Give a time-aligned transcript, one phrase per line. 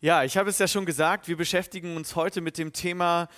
[0.00, 3.28] Ja, ich habe es ja schon gesagt, wir beschäftigen uns heute mit dem Thema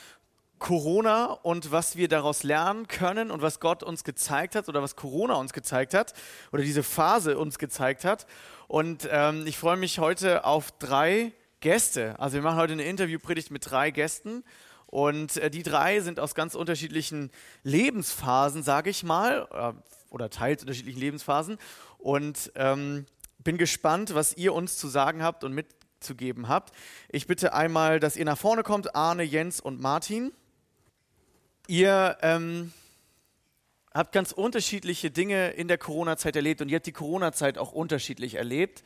[0.58, 4.96] Corona und was wir daraus lernen können und was Gott uns gezeigt hat oder was
[4.96, 6.14] Corona uns gezeigt hat
[6.50, 8.26] oder diese Phase uns gezeigt hat.
[8.66, 12.18] Und ähm, ich freue mich heute auf drei Gäste.
[12.18, 14.42] Also wir machen heute eine Interviewpredigt mit drei Gästen
[14.86, 17.30] und äh, die drei sind aus ganz unterschiedlichen
[17.62, 21.56] Lebensphasen, sage ich mal, äh, oder teils unterschiedlichen Lebensphasen.
[21.98, 23.06] Und ähm,
[23.38, 25.54] bin gespannt, was ihr uns zu sagen habt und
[25.98, 26.72] mitzugeben habt.
[27.08, 30.32] Ich bitte einmal, dass ihr nach vorne kommt, Arne, Jens und Martin.
[31.66, 32.72] Ihr ähm,
[33.92, 38.36] habt ganz unterschiedliche Dinge in der Corona-Zeit erlebt und ihr habt die Corona-Zeit auch unterschiedlich
[38.36, 38.84] erlebt.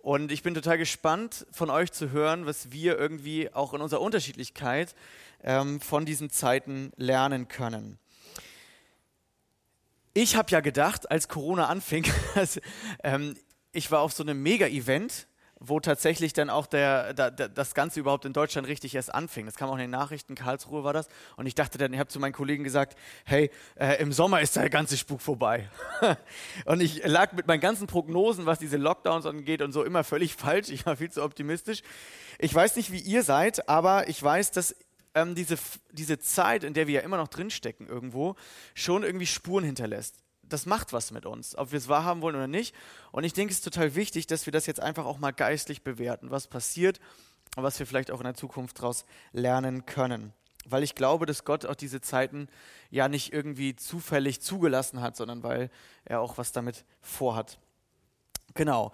[0.00, 4.00] Und ich bin total gespannt, von euch zu hören, was wir irgendwie auch in unserer
[4.00, 4.94] Unterschiedlichkeit
[5.44, 7.98] ähm, von diesen Zeiten lernen können.
[10.14, 12.58] Ich habe ja gedacht, als Corona anfing, dass,
[13.04, 13.36] ähm,
[13.72, 15.27] ich war auf so einem Mega-Event
[15.60, 19.46] wo tatsächlich dann auch der, der, der, das Ganze überhaupt in Deutschland richtig erst anfing.
[19.46, 21.08] Das kam auch in den Nachrichten, Karlsruhe war das.
[21.36, 24.56] Und ich dachte dann, ich habe zu meinen Kollegen gesagt, hey, äh, im Sommer ist
[24.56, 25.68] der ganze Spuk vorbei.
[26.64, 30.34] und ich lag mit meinen ganzen Prognosen, was diese Lockdowns angeht und so, immer völlig
[30.34, 30.68] falsch.
[30.70, 31.82] Ich war viel zu optimistisch.
[32.38, 34.76] Ich weiß nicht, wie ihr seid, aber ich weiß, dass
[35.14, 35.56] ähm, diese,
[35.90, 38.36] diese Zeit, in der wir ja immer noch drinstecken irgendwo,
[38.74, 42.46] schon irgendwie Spuren hinterlässt das macht was mit uns, ob wir es wahrhaben wollen oder
[42.46, 42.74] nicht.
[43.12, 45.82] Und ich denke, es ist total wichtig, dass wir das jetzt einfach auch mal geistlich
[45.82, 47.00] bewerten, was passiert
[47.56, 50.32] und was wir vielleicht auch in der Zukunft daraus lernen können.
[50.64, 52.48] Weil ich glaube, dass Gott auch diese Zeiten
[52.90, 55.70] ja nicht irgendwie zufällig zugelassen hat, sondern weil
[56.04, 57.58] er auch was damit vorhat.
[58.54, 58.92] Genau.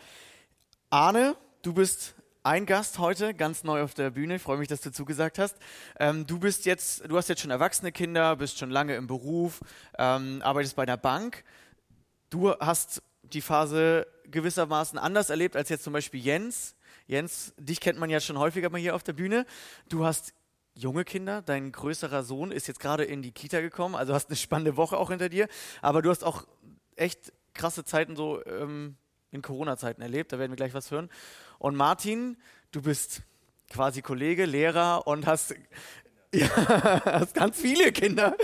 [0.91, 4.37] Arne, du bist ein Gast heute, ganz neu auf der Bühne.
[4.37, 5.57] Ich freue mich, dass du zugesagt hast.
[5.99, 9.63] Ähm, du bist jetzt, du hast jetzt schon erwachsene Kinder, bist schon lange im Beruf,
[9.99, 11.43] ähm, arbeitest bei einer Bank.
[12.29, 16.77] Du hast die Phase gewissermaßen anders erlebt als jetzt zum Beispiel Jens.
[17.07, 19.47] Jens, dich kennt man ja schon häufiger mal hier auf der Bühne.
[19.89, 20.35] Du hast
[20.75, 21.41] junge Kinder.
[21.41, 24.99] Dein größerer Sohn ist jetzt gerade in die Kita gekommen, also hast eine spannende Woche
[24.99, 25.49] auch hinter dir.
[25.81, 26.47] Aber du hast auch
[26.95, 28.97] echt krasse Zeiten so ähm,
[29.35, 30.33] in Corona-Zeiten erlebt.
[30.33, 31.11] Da werden wir gleich was hören.
[31.59, 32.37] Und Martin,
[32.73, 33.23] du bist
[33.71, 35.55] quasi Kollege, Lehrer und hast
[36.35, 36.49] ja,
[37.05, 38.37] hast ganz viele Kinder.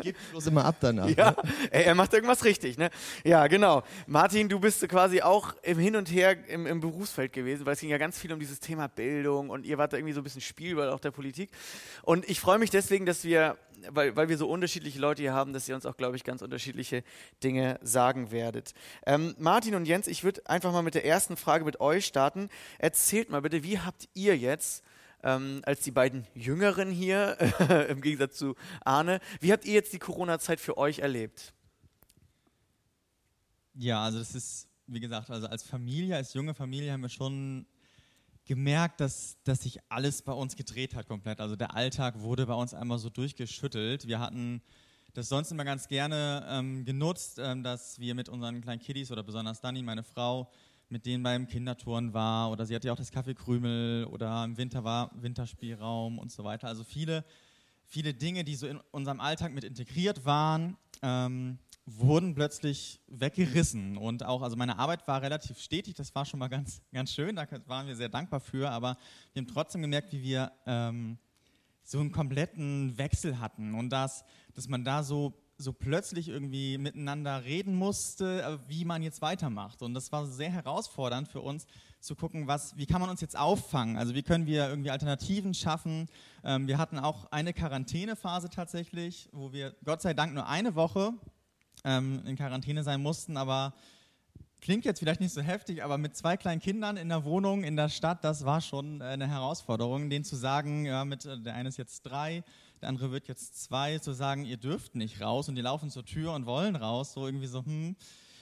[0.00, 1.08] Gib bloß immer ab danach.
[1.08, 1.36] Ja, ne?
[1.72, 2.90] er macht irgendwas richtig, ne?
[3.24, 3.82] Ja, genau.
[4.06, 7.80] Martin, du bist quasi auch im Hin und Her im, im, Berufsfeld gewesen, weil es
[7.80, 10.24] ging ja ganz viel um dieses Thema Bildung und ihr wart da irgendwie so ein
[10.24, 11.50] bisschen Spielball auch der Politik.
[12.02, 13.58] Und ich freue mich deswegen, dass wir,
[13.90, 16.42] weil, weil wir so unterschiedliche Leute hier haben, dass ihr uns auch, glaube ich, ganz
[16.42, 17.04] unterschiedliche
[17.42, 18.74] Dinge sagen werdet.
[19.06, 22.48] Ähm, Martin und Jens, ich würde einfach mal mit der ersten Frage mit euch starten.
[22.78, 24.84] Erzählt mal bitte, wie habt ihr jetzt
[25.24, 27.38] ähm, als die beiden Jüngeren hier,
[27.88, 29.20] im Gegensatz zu Arne.
[29.40, 31.54] Wie habt ihr jetzt die Corona-Zeit für euch erlebt?
[33.74, 37.66] Ja, also das ist, wie gesagt, also als Familie, als junge Familie haben wir schon
[38.44, 41.40] gemerkt, dass, dass sich alles bei uns gedreht hat komplett.
[41.40, 44.06] Also der Alltag wurde bei uns einmal so durchgeschüttelt.
[44.06, 44.62] Wir hatten
[45.14, 49.22] das sonst immer ganz gerne ähm, genutzt, ähm, dass wir mit unseren kleinen Kiddies oder
[49.22, 50.50] besonders Dani, meine Frau,
[50.88, 54.56] mit denen beim Kindertouren war oder sie hatte ja auch das Café Krümel oder im
[54.56, 56.68] Winter war Winterspielraum und so weiter.
[56.68, 57.24] Also viele,
[57.84, 63.96] viele Dinge, die so in unserem Alltag mit integriert waren, ähm, wurden plötzlich weggerissen.
[63.96, 67.36] Und auch, also meine Arbeit war relativ stetig, das war schon mal ganz, ganz schön,
[67.36, 68.96] da waren wir sehr dankbar für, aber
[69.32, 71.18] wir haben trotzdem gemerkt, wie wir ähm,
[71.82, 74.24] so einen kompletten Wechsel hatten und dass,
[74.54, 79.82] dass man da so so plötzlich irgendwie miteinander reden musste, äh, wie man jetzt weitermacht.
[79.82, 81.66] Und das war sehr herausfordernd für uns
[82.00, 83.96] zu gucken, was, wie kann man uns jetzt auffangen?
[83.96, 86.08] Also wie können wir irgendwie Alternativen schaffen?
[86.42, 91.14] Ähm, wir hatten auch eine Quarantänephase tatsächlich, wo wir Gott sei Dank nur eine Woche
[91.84, 93.74] ähm, in Quarantäne sein mussten, aber
[94.60, 97.76] klingt jetzt vielleicht nicht so heftig, aber mit zwei kleinen Kindern in der Wohnung in
[97.76, 101.54] der Stadt, das war schon äh, eine Herausforderung, denen zu sagen, ja, mit, äh, der
[101.54, 102.42] eine ist jetzt drei,
[102.80, 106.04] der andere wird jetzt zwei, zu sagen, ihr dürft nicht raus und die laufen zur
[106.04, 107.94] Tür und wollen raus, so irgendwie so, hm,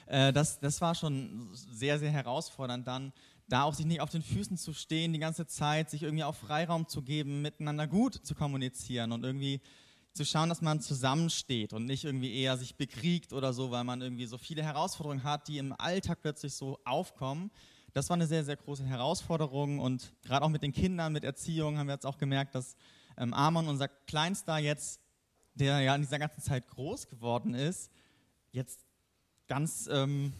[0.06, 3.12] äh, das, das war schon sehr, sehr herausfordernd dann,
[3.48, 6.36] da auch sich nicht auf den Füßen zu stehen, die ganze Zeit, sich irgendwie auch
[6.36, 9.60] Freiraum zu geben, miteinander gut zu kommunizieren und irgendwie
[10.12, 14.02] zu schauen, dass man zusammensteht und nicht irgendwie eher sich bekriegt oder so, weil man
[14.02, 17.50] irgendwie so viele Herausforderungen hat, die im Alltag plötzlich so aufkommen.
[17.94, 21.78] Das war eine sehr, sehr große Herausforderung und gerade auch mit den Kindern, mit Erziehung
[21.78, 22.76] haben wir jetzt auch gemerkt, dass
[23.16, 25.00] ähm, Amon, unser Kleinster jetzt,
[25.54, 27.90] der ja in dieser ganzen Zeit groß geworden ist,
[28.50, 28.80] jetzt
[29.46, 30.32] ganz, ähm,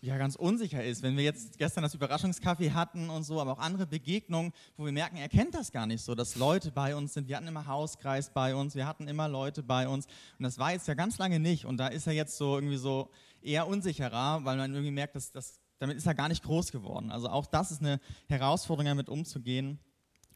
[0.00, 1.02] ja, ganz unsicher ist.
[1.02, 4.92] Wenn wir jetzt gestern das Überraschungskaffee hatten und so, aber auch andere Begegnungen, wo wir
[4.92, 7.28] merken, er kennt das gar nicht so, dass Leute bei uns sind.
[7.28, 10.06] Wir hatten immer Hauskreis bei uns, wir hatten immer Leute bei uns
[10.38, 12.76] und das war jetzt ja ganz lange nicht und da ist er jetzt so irgendwie
[12.76, 13.10] so
[13.42, 17.10] eher unsicherer, weil man irgendwie merkt, dass das damit ist er gar nicht groß geworden.
[17.10, 19.78] Also auch das ist eine Herausforderung, damit umzugehen.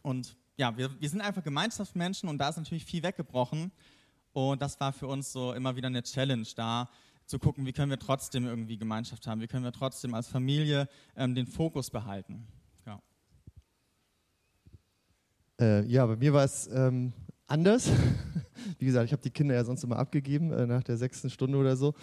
[0.02, 3.72] Und ja, wir, wir sind einfach Gemeinschaftsmenschen und da ist natürlich viel weggebrochen.
[4.32, 6.88] Und das war für uns so immer wieder eine Challenge, da
[7.26, 10.88] zu gucken, wie können wir trotzdem irgendwie Gemeinschaft haben, wie können wir trotzdem als Familie
[11.16, 12.46] ähm, den Fokus behalten.
[12.86, 13.02] Ja,
[15.60, 17.12] äh, ja bei mir war es ähm,
[17.46, 17.90] anders.
[18.78, 21.58] Wie gesagt, ich habe die Kinder ja sonst immer abgegeben, äh, nach der sechsten Stunde
[21.58, 21.94] oder so.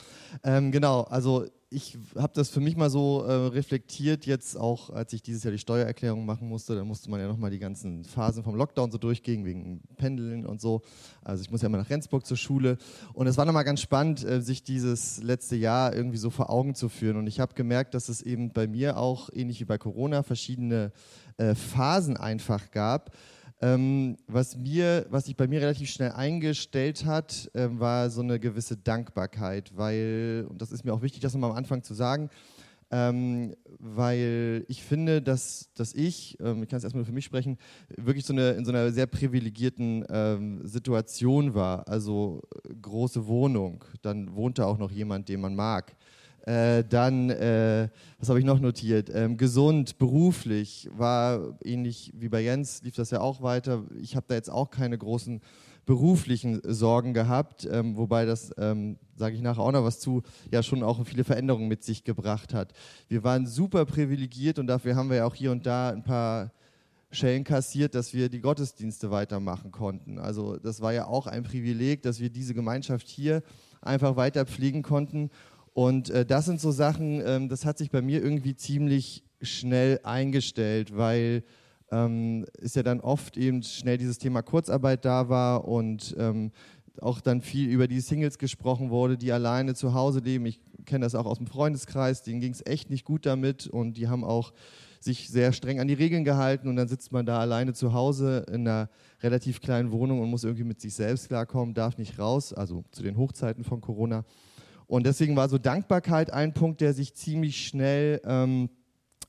[0.44, 5.14] Ähm, genau, also ich habe das für mich mal so äh, reflektiert, jetzt auch, als
[5.14, 8.44] ich dieses Jahr die Steuererklärung machen musste, da musste man ja nochmal die ganzen Phasen
[8.44, 10.82] vom Lockdown so durchgehen, wegen Pendeln und so.
[11.24, 12.78] Also ich muss ja immer nach Rendsburg zur Schule.
[13.14, 16.74] Und es war nochmal ganz spannend, äh, sich dieses letzte Jahr irgendwie so vor Augen
[16.74, 17.18] zu führen.
[17.18, 20.92] Und ich habe gemerkt, dass es eben bei mir auch, ähnlich wie bei Corona, verschiedene
[21.38, 23.12] äh, Phasen einfach gab
[23.62, 28.40] ähm, was, mir, was sich bei mir relativ schnell eingestellt hat, äh, war so eine
[28.40, 32.30] gewisse Dankbarkeit, weil, und das ist mir auch wichtig, das nochmal am Anfang zu sagen,
[32.92, 37.26] ähm, weil ich finde, dass, dass ich, ähm, ich kann es erstmal nur für mich
[37.26, 37.58] sprechen,
[37.98, 41.88] wirklich so eine, in so einer sehr privilegierten ähm, Situation war.
[41.88, 45.96] Also äh, große Wohnung, dann wohnte auch noch jemand, den man mag.
[46.50, 49.12] Äh, dann, äh, was habe ich noch notiert?
[49.14, 53.84] Ähm, gesund, beruflich, war ähnlich wie bei Jens, lief das ja auch weiter.
[54.02, 55.42] Ich habe da jetzt auch keine großen
[55.86, 60.64] beruflichen Sorgen gehabt, ähm, wobei das, ähm, sage ich nachher auch noch was zu, ja
[60.64, 62.74] schon auch viele Veränderungen mit sich gebracht hat.
[63.10, 66.52] Wir waren super privilegiert und dafür haben wir ja auch hier und da ein paar
[67.12, 70.18] Schellen kassiert, dass wir die Gottesdienste weitermachen konnten.
[70.18, 73.44] Also das war ja auch ein Privileg, dass wir diese Gemeinschaft hier
[73.82, 75.30] einfach weiter pflegen konnten
[75.74, 80.00] und äh, das sind so Sachen, ähm, das hat sich bei mir irgendwie ziemlich schnell
[80.04, 81.44] eingestellt, weil
[81.92, 86.52] ähm, ist ja dann oft eben schnell dieses Thema Kurzarbeit da war und ähm,
[87.02, 90.46] auch dann viel über die Singles gesprochen wurde, die alleine zu Hause leben.
[90.46, 93.94] Ich kenne das auch aus dem Freundeskreis, denen ging es echt nicht gut damit und
[93.94, 94.54] die haben auch
[95.00, 98.46] sich sehr streng an die Regeln gehalten und dann sitzt man da alleine zu Hause
[98.50, 98.90] in einer
[99.22, 103.02] relativ kleinen Wohnung und muss irgendwie mit sich selbst klarkommen, darf nicht raus, also zu
[103.02, 104.26] den Hochzeiten von Corona.
[104.90, 108.72] Und deswegen war so Dankbarkeit ein Punkt, der sich ziemlich schnell ähm,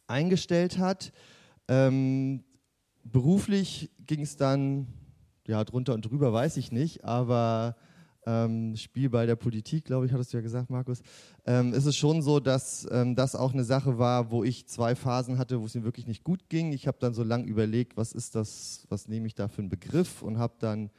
[0.07, 1.13] eingestellt hat.
[1.69, 2.45] Ähm,
[3.05, 4.87] beruflich ging es dann,
[5.47, 7.77] ja, drunter und drüber weiß ich nicht, aber
[8.25, 11.03] ähm, Spielball der Politik, glaube ich, hattest du ja gesagt, Markus,
[11.45, 14.95] ähm, ist es schon so, dass ähm, das auch eine Sache war, wo ich zwei
[14.95, 16.73] Phasen hatte, wo es mir wirklich nicht gut ging.
[16.73, 19.69] Ich habe dann so lange überlegt, was ist das, was nehme ich da für einen
[19.69, 20.91] Begriff und habe dann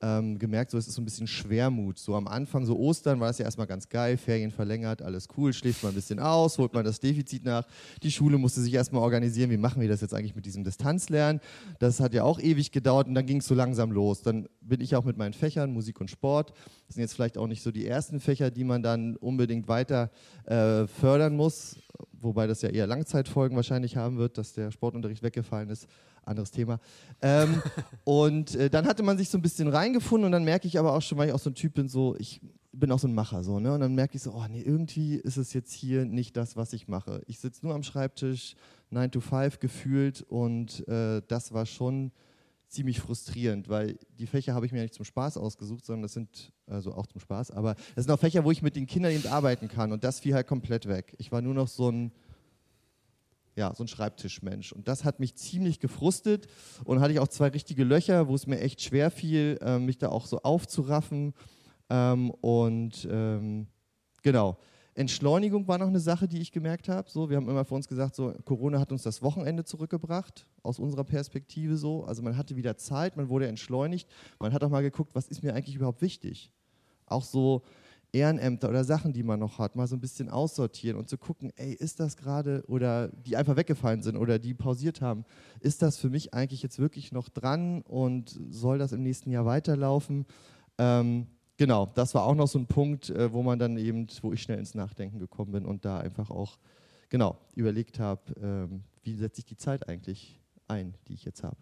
[0.00, 1.98] ähm, gemerkt, so es ist so ein bisschen Schwermut.
[1.98, 5.52] So am Anfang, so Ostern war es ja erstmal ganz geil, Ferien verlängert, alles cool,
[5.52, 7.66] schläft man ein bisschen aus, holt man das Defizit nach.
[8.02, 11.40] Die Schule musste sich erstmal organisieren, wie machen wir das jetzt eigentlich mit diesem Distanzlernen.
[11.78, 14.22] Das hat ja auch ewig gedauert und dann ging es so langsam los.
[14.22, 16.52] Dann bin ich auch mit meinen Fächern, Musik und Sport.
[16.86, 20.10] Das sind jetzt vielleicht auch nicht so die ersten Fächer, die man dann unbedingt weiter
[20.46, 21.76] äh, fördern muss,
[22.12, 25.88] wobei das ja eher Langzeitfolgen wahrscheinlich haben wird, dass der Sportunterricht weggefallen ist
[26.26, 26.80] anderes Thema.
[27.22, 27.62] Ähm,
[28.04, 30.94] und äh, dann hatte man sich so ein bisschen reingefunden und dann merke ich aber
[30.94, 32.40] auch schon, weil ich auch so ein Typ bin, so, ich
[32.72, 33.72] bin auch so ein Macher, so, ne?
[33.72, 36.72] Und dann merke ich so, oh nee, irgendwie ist es jetzt hier nicht das, was
[36.72, 37.22] ich mache.
[37.26, 38.56] Ich sitze nur am Schreibtisch,
[38.90, 42.12] 9 to 5 gefühlt und äh, das war schon
[42.68, 46.52] ziemlich frustrierend, weil die Fächer habe ich mir nicht zum Spaß ausgesucht, sondern das sind,
[46.66, 49.28] also auch zum Spaß, aber das sind auch Fächer, wo ich mit den Kindern eben
[49.28, 51.14] arbeiten kann und das fiel halt komplett weg.
[51.18, 52.10] Ich war nur noch so ein
[53.56, 54.72] ja, so ein Schreibtischmensch.
[54.72, 56.46] Und das hat mich ziemlich gefrustet
[56.84, 59.98] und hatte ich auch zwei richtige Löcher, wo es mir echt schwer fiel, äh, mich
[59.98, 61.34] da auch so aufzuraffen.
[61.90, 63.66] Ähm, und ähm,
[64.22, 64.58] genau.
[64.96, 67.10] Entschleunigung war noch eine Sache, die ich gemerkt habe.
[67.10, 70.78] So, wir haben immer für uns gesagt, so Corona hat uns das Wochenende zurückgebracht, aus
[70.78, 72.04] unserer Perspektive so.
[72.04, 74.08] Also man hatte wieder Zeit, man wurde entschleunigt.
[74.38, 76.52] Man hat auch mal geguckt, was ist mir eigentlich überhaupt wichtig.
[77.06, 77.62] Auch so
[78.14, 81.52] Ehrenämter oder Sachen, die man noch hat, mal so ein bisschen aussortieren und zu gucken,
[81.56, 85.24] ey, ist das gerade oder die einfach weggefallen sind oder die pausiert haben,
[85.60, 89.44] ist das für mich eigentlich jetzt wirklich noch dran und soll das im nächsten Jahr
[89.44, 90.26] weiterlaufen?
[90.78, 94.32] Ähm, genau, das war auch noch so ein Punkt, äh, wo man dann eben, wo
[94.32, 96.58] ich schnell ins Nachdenken gekommen bin und da einfach auch
[97.08, 101.56] genau überlegt habe, ähm, wie setze ich die Zeit eigentlich ein, die ich jetzt habe.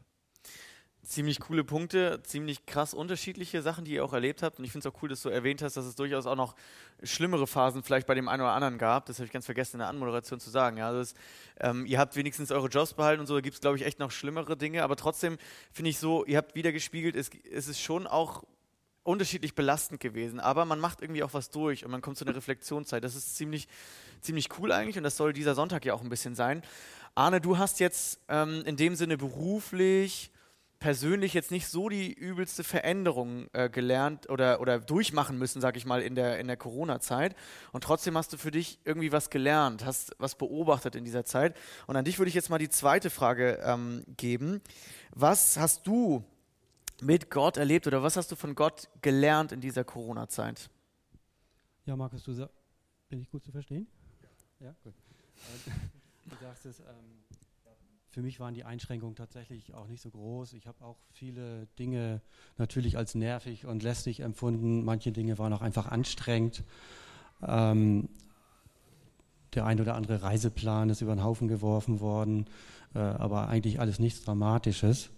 [1.04, 4.58] Ziemlich coole Punkte, ziemlich krass unterschiedliche Sachen, die ihr auch erlebt habt.
[4.58, 6.54] Und ich finde es auch cool, dass du erwähnt hast, dass es durchaus auch noch
[7.02, 9.06] schlimmere Phasen vielleicht bei dem einen oder anderen gab.
[9.06, 10.76] Das habe ich ganz vergessen in der Anmoderation zu sagen.
[10.76, 11.14] Ja, das,
[11.58, 13.98] ähm, ihr habt wenigstens eure Jobs behalten und so, da gibt es, glaube ich, echt
[13.98, 14.84] noch schlimmere Dinge.
[14.84, 15.38] Aber trotzdem
[15.72, 18.44] finde ich so, ihr habt wieder gespiegelt, es, es ist schon auch
[19.04, 20.40] unterschiedlich belastend gewesen.
[20.40, 23.02] Aber man macht irgendwie auch was durch und man kommt zu einer Reflexionszeit.
[23.02, 23.68] Das ist ziemlich,
[24.20, 26.62] ziemlich cool eigentlich und das soll dieser Sonntag ja auch ein bisschen sein.
[27.14, 30.31] Arne, du hast jetzt ähm, in dem Sinne beruflich
[30.82, 35.86] persönlich jetzt nicht so die übelste Veränderung äh, gelernt oder, oder durchmachen müssen, sag ich
[35.86, 37.36] mal, in der, in der Corona-Zeit.
[37.70, 41.56] Und trotzdem hast du für dich irgendwie was gelernt, hast was beobachtet in dieser Zeit.
[41.86, 44.60] Und an dich würde ich jetzt mal die zweite Frage ähm, geben.
[45.12, 46.24] Was hast du
[47.00, 50.68] mit Gott erlebt oder was hast du von Gott gelernt in dieser Corona-Zeit?
[51.86, 52.48] Ja, Markus, du
[53.08, 53.86] bin ich gut zu verstehen?
[54.58, 54.94] Ja, gut.
[56.24, 57.21] Du sagst es, ähm,
[58.12, 60.52] für mich waren die Einschränkungen tatsächlich auch nicht so groß.
[60.52, 62.20] Ich habe auch viele Dinge
[62.58, 64.84] natürlich als nervig und lästig empfunden.
[64.84, 66.62] Manche Dinge waren auch einfach anstrengend.
[67.42, 68.10] Ähm,
[69.54, 72.46] der ein oder andere Reiseplan ist über den Haufen geworfen worden,
[72.94, 75.08] äh, aber eigentlich alles nichts Dramatisches.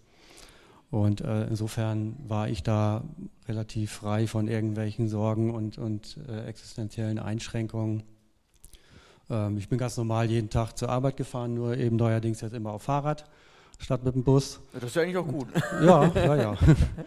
[0.93, 3.03] Und äh, insofern war ich da
[3.49, 8.05] relativ frei von irgendwelchen Sorgen und, und äh, existenziellen Einschränkungen.
[9.31, 12.73] Ähm, ich bin ganz normal jeden Tag zur Arbeit gefahren, nur eben neuerdings jetzt immer
[12.73, 13.25] auf Fahrrad
[13.79, 14.61] statt mit dem Bus.
[14.73, 15.49] Das ist ja eigentlich auch gut.
[15.83, 16.59] Ja, ja, ja.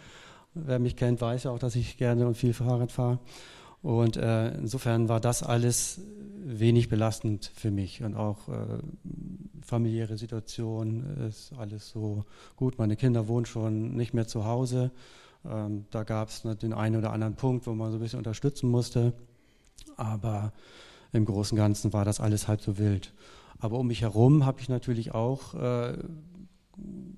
[0.53, 3.19] Wer mich kennt, weiß ja auch, dass ich gerne und viel Fahrrad fahre.
[3.83, 6.01] Und äh, insofern war das alles
[6.43, 8.79] wenig belastend für mich und auch äh,
[9.61, 12.77] familiäre Situation ist alles so gut.
[12.79, 14.91] Meine Kinder wohnen schon nicht mehr zu Hause.
[15.45, 18.19] Ähm, da gab es ne, den einen oder anderen Punkt, wo man so ein bisschen
[18.19, 19.13] unterstützen musste.
[19.97, 20.53] Aber
[21.13, 23.13] im Großen und Ganzen war das alles halb so wild.
[23.59, 25.97] Aber um mich herum habe ich natürlich auch äh,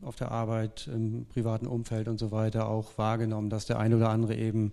[0.01, 4.09] auf der Arbeit, im privaten Umfeld und so weiter auch wahrgenommen, dass der eine oder
[4.09, 4.71] andere eben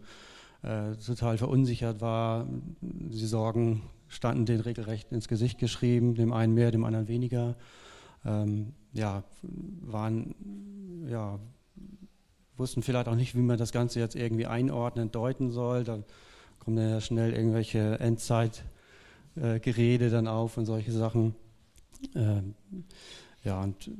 [0.62, 2.46] äh, total verunsichert war.
[2.80, 7.56] Die Sorgen standen den regelrecht ins Gesicht geschrieben, dem einen mehr, dem anderen weniger.
[8.24, 9.24] Ähm, ja,
[9.82, 10.34] waren,
[11.08, 11.38] ja,
[12.56, 15.84] wussten vielleicht auch nicht, wie man das Ganze jetzt irgendwie einordnen, deuten soll.
[15.84, 15.98] Da
[16.60, 18.64] kommen dann ja schnell irgendwelche Endzeit-
[19.36, 21.34] äh, Gerede dann auf und solche Sachen.
[22.14, 22.54] Ähm,
[23.44, 23.90] ja, und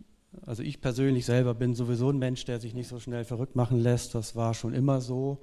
[0.44, 3.78] also ich persönlich selber bin sowieso ein Mensch, der sich nicht so schnell verrückt machen
[3.78, 4.14] lässt.
[4.14, 5.38] Das war schon immer so.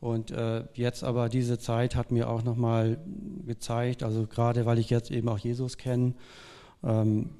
[0.00, 2.98] Und äh, jetzt aber diese Zeit hat mir auch nochmal
[3.46, 6.14] gezeigt, also gerade weil ich jetzt eben auch Jesus kenne,
[6.82, 7.30] ähm,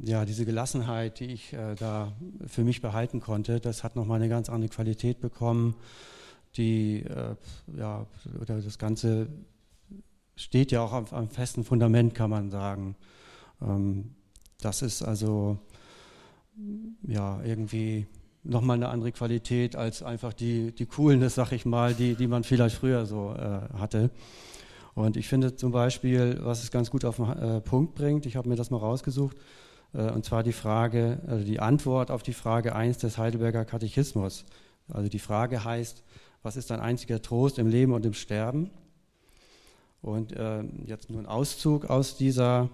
[0.00, 2.12] ja, diese Gelassenheit, die ich äh, da
[2.46, 5.74] für mich behalten konnte, das hat nochmal eine ganz andere Qualität bekommen,
[6.56, 7.34] die, äh,
[7.76, 8.06] ja,
[8.40, 9.28] oder das Ganze
[10.42, 12.96] steht ja auch auf einem festen Fundament, kann man sagen.
[13.60, 14.14] Ähm,
[14.60, 15.58] das ist also
[17.06, 18.06] ja irgendwie
[18.44, 22.44] nochmal eine andere Qualität als einfach die, die Coolness, sag ich mal, die, die man
[22.44, 24.10] vielleicht früher so äh, hatte.
[24.94, 28.36] Und ich finde zum Beispiel, was es ganz gut auf den äh, Punkt bringt, ich
[28.36, 29.36] habe mir das mal rausgesucht,
[29.94, 34.44] äh, und zwar die Frage, also die Antwort auf die Frage 1 des Heidelberger Katechismus.
[34.88, 36.02] Also die Frage heißt,
[36.42, 38.70] was ist dein einziger Trost im Leben und im Sterben?
[40.02, 42.68] Und äh, jetzt nur ein Auszug aus dieser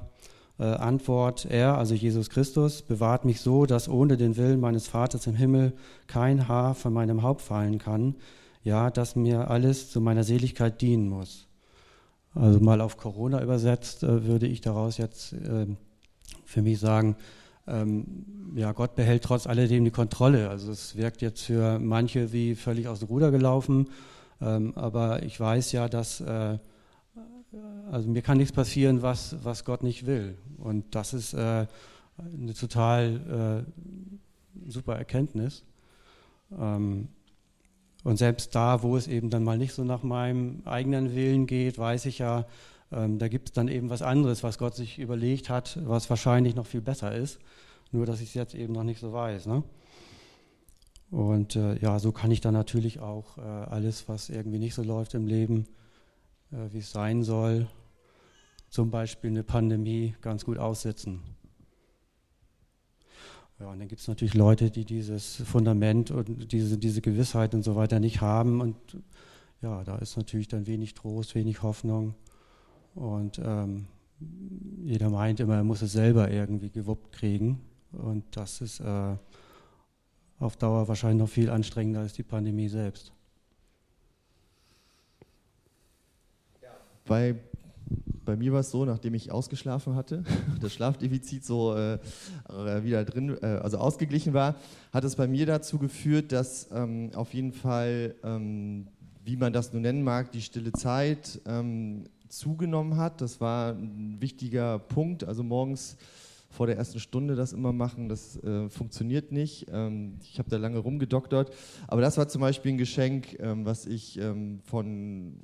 [0.58, 1.44] äh, Antwort.
[1.44, 5.74] Er, also Jesus Christus, bewahrt mich so, dass ohne den Willen meines Vaters im Himmel
[6.06, 8.16] kein Haar von meinem Haupt fallen kann.
[8.64, 11.46] Ja, dass mir alles zu meiner Seligkeit dienen muss.
[12.34, 15.76] Also mal auf Corona übersetzt, äh, würde ich daraus jetzt ähm,
[16.44, 17.16] für mich sagen,
[17.66, 20.48] ähm, ja, Gott behält trotz alledem die Kontrolle.
[20.48, 23.88] Also es wirkt jetzt für manche wie völlig aus dem Ruder gelaufen,
[24.40, 26.58] ähm, aber ich weiß ja, dass äh,
[27.90, 30.36] also mir kann nichts passieren, was, was Gott nicht will.
[30.58, 31.66] Und das ist äh,
[32.18, 35.64] eine total äh, super Erkenntnis.
[36.58, 37.08] Ähm,
[38.04, 41.78] und selbst da, wo es eben dann mal nicht so nach meinem eigenen Willen geht,
[41.78, 42.46] weiß ich ja,
[42.92, 46.54] ähm, da gibt es dann eben was anderes, was Gott sich überlegt hat, was wahrscheinlich
[46.54, 47.38] noch viel besser ist.
[47.92, 49.46] Nur, dass ich es jetzt eben noch nicht so weiß.
[49.46, 49.62] Ne?
[51.10, 54.82] Und äh, ja, so kann ich dann natürlich auch äh, alles, was irgendwie nicht so
[54.82, 55.66] läuft im Leben,
[56.50, 57.68] wie es sein soll,
[58.68, 61.22] zum Beispiel eine Pandemie ganz gut aussitzen.
[63.58, 67.62] Ja, und dann gibt es natürlich Leute, die dieses Fundament und diese, diese Gewissheit und
[67.64, 68.60] so weiter nicht haben.
[68.60, 68.76] Und
[69.62, 72.14] ja, da ist natürlich dann wenig Trost, wenig Hoffnung.
[72.94, 73.86] Und ähm,
[74.84, 77.60] jeder meint immer, er muss es selber irgendwie gewuppt kriegen.
[77.90, 79.16] Und das ist äh,
[80.38, 83.12] auf Dauer wahrscheinlich noch viel anstrengender als die Pandemie selbst.
[87.08, 87.36] Bei,
[88.26, 90.22] bei mir war es so, nachdem ich ausgeschlafen hatte,
[90.60, 94.56] das Schlafdefizit so äh, äh, wieder drin, äh, also ausgeglichen war,
[94.92, 98.88] hat es bei mir dazu geführt, dass ähm, auf jeden Fall, ähm,
[99.24, 103.22] wie man das nun nennen mag, die stille Zeit ähm, zugenommen hat.
[103.22, 105.24] Das war ein wichtiger Punkt.
[105.24, 105.96] Also morgens
[106.50, 109.66] vor der ersten Stunde das immer machen, das äh, funktioniert nicht.
[109.72, 111.54] Ähm, ich habe da lange rumgedoktert.
[111.86, 115.40] Aber das war zum Beispiel ein Geschenk, ähm, was ich ähm, von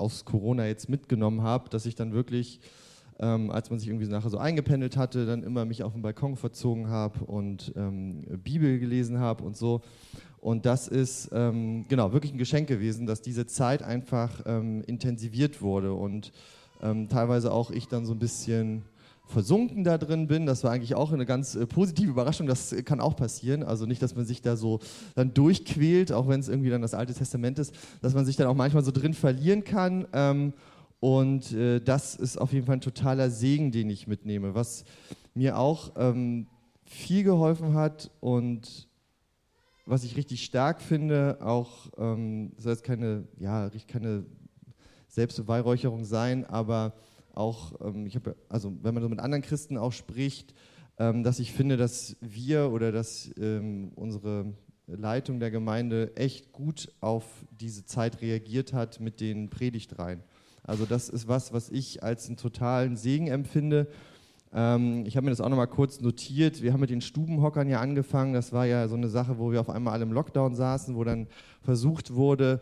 [0.00, 2.60] aus Corona jetzt mitgenommen habe, dass ich dann wirklich
[3.20, 6.36] ähm, als man sich irgendwie nachher so eingependelt hatte, dann immer mich auf den Balkon
[6.36, 9.82] verzogen habe und ähm, Bibel gelesen habe und so.
[10.40, 15.60] Und das ist ähm, genau wirklich ein Geschenk gewesen, dass diese Zeit einfach ähm, intensiviert
[15.60, 16.32] wurde und
[16.82, 18.82] ähm, teilweise auch ich dann so ein bisschen
[19.30, 20.46] versunken da drin bin.
[20.46, 22.46] Das war eigentlich auch eine ganz äh, positive Überraschung.
[22.46, 23.62] Das kann auch passieren.
[23.62, 24.80] Also nicht, dass man sich da so
[25.14, 28.46] dann durchquält, auch wenn es irgendwie dann das Alte Testament ist, dass man sich dann
[28.46, 30.06] auch manchmal so drin verlieren kann.
[30.12, 30.52] Ähm,
[31.00, 34.54] und äh, das ist auf jeden Fall ein totaler Segen, den ich mitnehme.
[34.54, 34.84] Was
[35.34, 36.46] mir auch ähm,
[36.84, 38.88] viel geholfen hat und
[39.86, 44.24] was ich richtig stark finde, auch, ähm, soll jetzt keine, ja, keine
[45.08, 46.92] Selbstbeweihräucherung sein, aber
[47.34, 50.54] auch, ähm, ich habe, also wenn man so mit anderen Christen auch spricht,
[50.98, 54.52] ähm, dass ich finde, dass wir oder dass ähm, unsere
[54.86, 60.22] Leitung der Gemeinde echt gut auf diese Zeit reagiert hat mit den Predigtreihen.
[60.62, 63.88] Also das ist was, was ich als einen totalen Segen empfinde.
[64.52, 66.62] Ähm, ich habe mir das auch nochmal kurz notiert.
[66.62, 68.34] Wir haben mit den Stubenhockern ja angefangen.
[68.34, 71.04] Das war ja so eine Sache, wo wir auf einmal alle im Lockdown saßen, wo
[71.04, 71.28] dann
[71.62, 72.60] versucht wurde,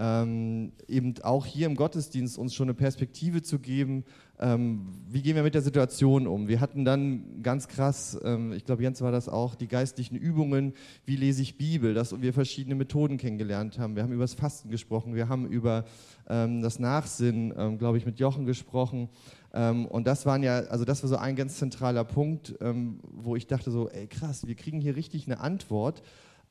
[0.00, 4.04] ähm, eben auch hier im Gottesdienst uns schon eine Perspektive zu geben,
[4.38, 6.48] ähm, wie gehen wir mit der Situation um.
[6.48, 10.72] Wir hatten dann ganz krass, ähm, ich glaube Jens war das auch, die geistlichen Übungen,
[11.04, 13.94] wie lese ich Bibel, dass wir verschiedene Methoden kennengelernt haben.
[13.94, 15.84] Wir haben über das Fasten gesprochen, wir haben über
[16.30, 19.10] ähm, das Nachsinnen, ähm, glaube ich, mit Jochen gesprochen.
[19.52, 23.46] Ähm, und das waren ja, also das war so ein ganz zentraler Punkt, wo ich
[23.46, 26.02] dachte so, ey krass, wir kriegen hier richtig eine Antwort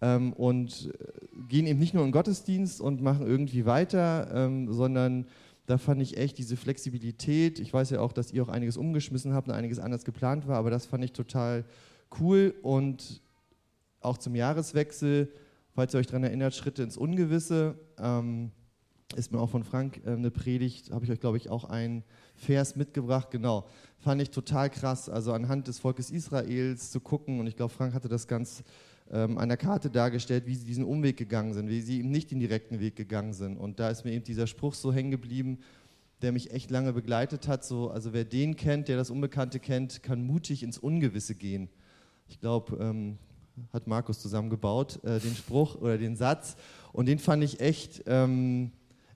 [0.01, 4.71] ähm, und äh, gehen eben nicht nur in den Gottesdienst und machen irgendwie weiter, ähm,
[4.71, 5.25] sondern
[5.65, 7.59] da fand ich echt diese Flexibilität.
[7.59, 10.57] Ich weiß ja auch, dass ihr auch einiges umgeschmissen habt und einiges anders geplant war,
[10.57, 11.65] aber das fand ich total
[12.19, 13.21] cool und
[14.01, 15.31] auch zum Jahreswechsel,
[15.75, 17.75] falls ihr euch daran erinnert, Schritte ins Ungewisse.
[17.99, 18.51] Ähm,
[19.15, 22.03] ist mir auch von Frank äh, eine Predigt, habe ich euch, glaube ich, auch einen
[22.35, 23.31] Vers mitgebracht.
[23.31, 25.09] Genau, fand ich total krass.
[25.09, 28.63] Also anhand des Volkes Israels zu gucken, und ich glaube, Frank hatte das ganz
[29.11, 32.31] ähm, an der Karte dargestellt, wie sie diesen Umweg gegangen sind, wie sie eben nicht
[32.31, 33.57] den direkten Weg gegangen sind.
[33.57, 35.59] Und da ist mir eben dieser Spruch so hängen geblieben,
[36.21, 37.63] der mich echt lange begleitet hat.
[37.63, 41.69] So, also wer den kennt, der das Unbekannte kennt, kann mutig ins Ungewisse gehen.
[42.27, 43.17] Ich glaube, ähm,
[43.73, 46.55] hat Markus zusammengebaut, äh, den Spruch oder den Satz.
[46.91, 48.71] Und den fand ich echt, ähm,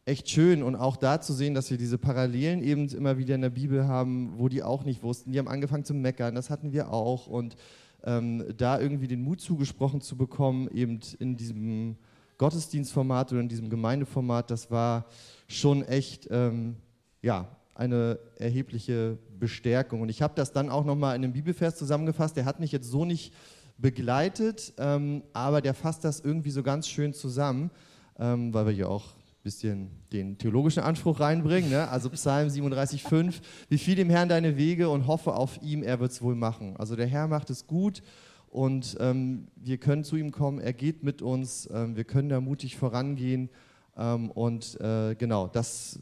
[0.06, 0.64] echt schön.
[0.64, 3.88] Und auch da zu sehen, dass wir diese Parallelen eben immer wieder in der Bibel
[3.88, 5.32] haben, wo die auch nicht wussten.
[5.32, 7.28] Die haben angefangen zu meckern, das hatten wir auch.
[7.28, 7.56] Und
[8.04, 11.96] ähm, da irgendwie den Mut zugesprochen zu bekommen, eben in diesem
[12.38, 15.06] Gottesdienstformat oder in diesem Gemeindeformat, das war
[15.48, 16.76] schon echt ähm,
[17.22, 20.02] ja, eine erhebliche Bestärkung.
[20.02, 22.90] Und ich habe das dann auch nochmal in einem Bibelvers zusammengefasst, der hat mich jetzt
[22.90, 23.34] so nicht
[23.78, 27.72] begleitet, ähm, aber der fasst das irgendwie so ganz schön zusammen,
[28.20, 29.06] ähm, weil wir ja auch
[29.44, 31.70] bisschen den theologischen Anspruch reinbringen.
[31.70, 31.90] Ne?
[31.90, 36.12] Also Psalm 37,5, wie viel dem Herrn deine Wege und hoffe auf ihm, er wird
[36.12, 36.78] es wohl machen.
[36.78, 38.02] Also der Herr macht es gut
[38.48, 42.40] und ähm, wir können zu ihm kommen, er geht mit uns, ähm, wir können da
[42.40, 43.50] mutig vorangehen.
[43.98, 46.00] Ähm, und äh, genau, das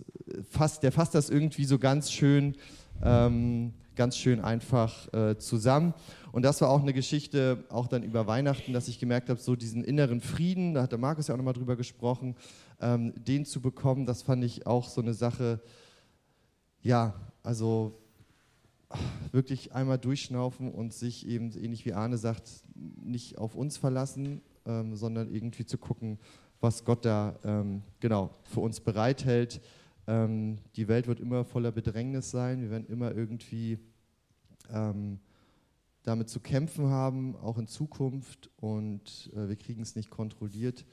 [0.48, 2.56] fasst, der fasst das irgendwie so ganz schön,
[3.02, 5.96] ähm, ganz schön einfach äh, zusammen.
[6.32, 9.56] Und das war auch eine Geschichte, auch dann über Weihnachten, dass ich gemerkt habe, so
[9.56, 12.36] diesen inneren Frieden, da hat der Markus ja auch nochmal drüber gesprochen,
[12.82, 15.62] ähm, den zu bekommen, das fand ich auch so eine Sache,
[16.82, 17.14] ja,
[17.44, 17.98] also
[19.32, 24.96] wirklich einmal durchschnaufen und sich eben, ähnlich wie Arne sagt, nicht auf uns verlassen, ähm,
[24.96, 26.20] sondern irgendwie zu gucken,
[26.60, 29.62] was Gott da ähm, genau für uns bereithält.
[30.08, 33.80] Ähm, die Welt wird immer voller Bedrängnis sein, wir werden immer irgendwie
[34.72, 35.20] ähm,
[36.04, 40.86] damit zu kämpfen haben, auch in Zukunft und äh, wir kriegen es nicht kontrolliert.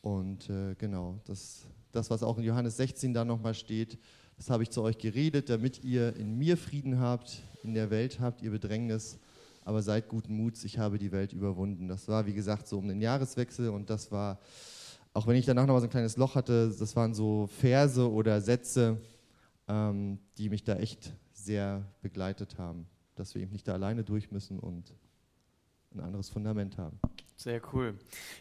[0.00, 3.98] Und äh, genau, das, das, was auch in Johannes 16 da nochmal steht,
[4.36, 8.20] das habe ich zu euch geredet, damit ihr in mir Frieden habt, in der Welt
[8.20, 9.18] habt ihr Bedrängnis,
[9.64, 11.88] aber seid guten Muts, ich habe die Welt überwunden.
[11.88, 14.38] Das war, wie gesagt, so um den Jahreswechsel und das war,
[15.14, 18.40] auch wenn ich danach nochmal so ein kleines Loch hatte, das waren so Verse oder
[18.40, 19.00] Sätze,
[19.66, 24.30] ähm, die mich da echt sehr begleitet haben, dass wir eben nicht da alleine durch
[24.30, 24.94] müssen und
[25.94, 26.98] ein anderes Fundament haben.
[27.38, 27.94] Sehr cool.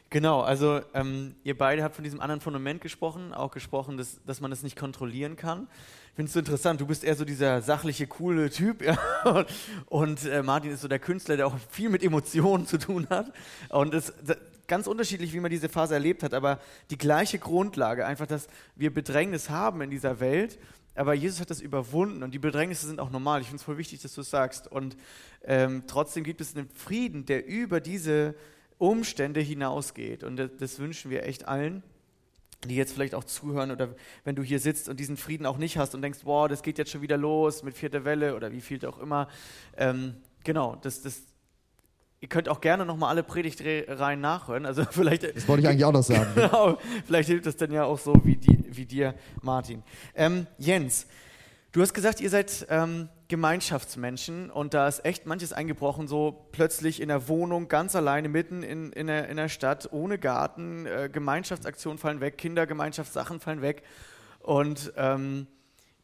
[0.09, 4.39] Genau, also ähm, ihr beide habt von diesem anderen Fundament gesprochen, auch gesprochen, dass, dass
[4.39, 5.67] man es nicht kontrollieren kann.
[6.11, 8.97] Ich finde es interessant, du bist eher so dieser sachliche, coole Typ ja?
[9.87, 13.33] und, äh, Martin ist so der Künstler, der auch viel mit Emotionen zu tun hat.
[13.67, 14.13] Und es
[14.67, 18.93] ganz unterschiedlich, wie man diese Phase erlebt hat, aber die gleiche Grundlage, einfach, dass wir
[18.93, 20.57] Bedrängnis haben in dieser Welt
[20.95, 23.41] aber Jesus hat das überwunden und die Bedrängnisse sind auch normal.
[23.41, 24.71] Ich finde es voll wichtig, dass du es sagst.
[24.71, 24.95] Und
[25.43, 28.33] ähm, trotzdem gibt es einen Frieden, der über diese
[28.77, 30.23] Umstände hinausgeht.
[30.23, 31.83] Und das, das wünschen wir echt allen.
[32.67, 33.89] die jetzt vielleicht auch zuhören oder
[34.23, 36.77] wenn du hier sitzt und diesen Frieden auch nicht hast und denkst, boah, das geht
[36.77, 39.27] jetzt schon wieder los mit vierter Welle oder wie viel auch immer.
[39.77, 41.21] Ähm, genau, das, das,
[42.21, 44.65] ihr könnt auch gerne nochmal alle Predigtreihen nachhören.
[44.65, 46.31] Also vielleicht, das wollte ich eigentlich auch noch sagen.
[46.35, 49.83] genau, vielleicht hilft das dann ja auch so wie, die, wie dir, Martin.
[50.15, 51.05] Ähm, Jens,
[51.71, 57.01] du hast gesagt, ihr seid ähm, Gemeinschaftsmenschen und da ist echt manches eingebrochen, so plötzlich
[57.01, 61.09] in der Wohnung, ganz alleine, mitten in, in, der, in der Stadt, ohne Garten, äh,
[61.11, 63.83] Gemeinschaftsaktionen fallen weg, Kindergemeinschaftssachen fallen weg.
[64.41, 65.47] Und ähm,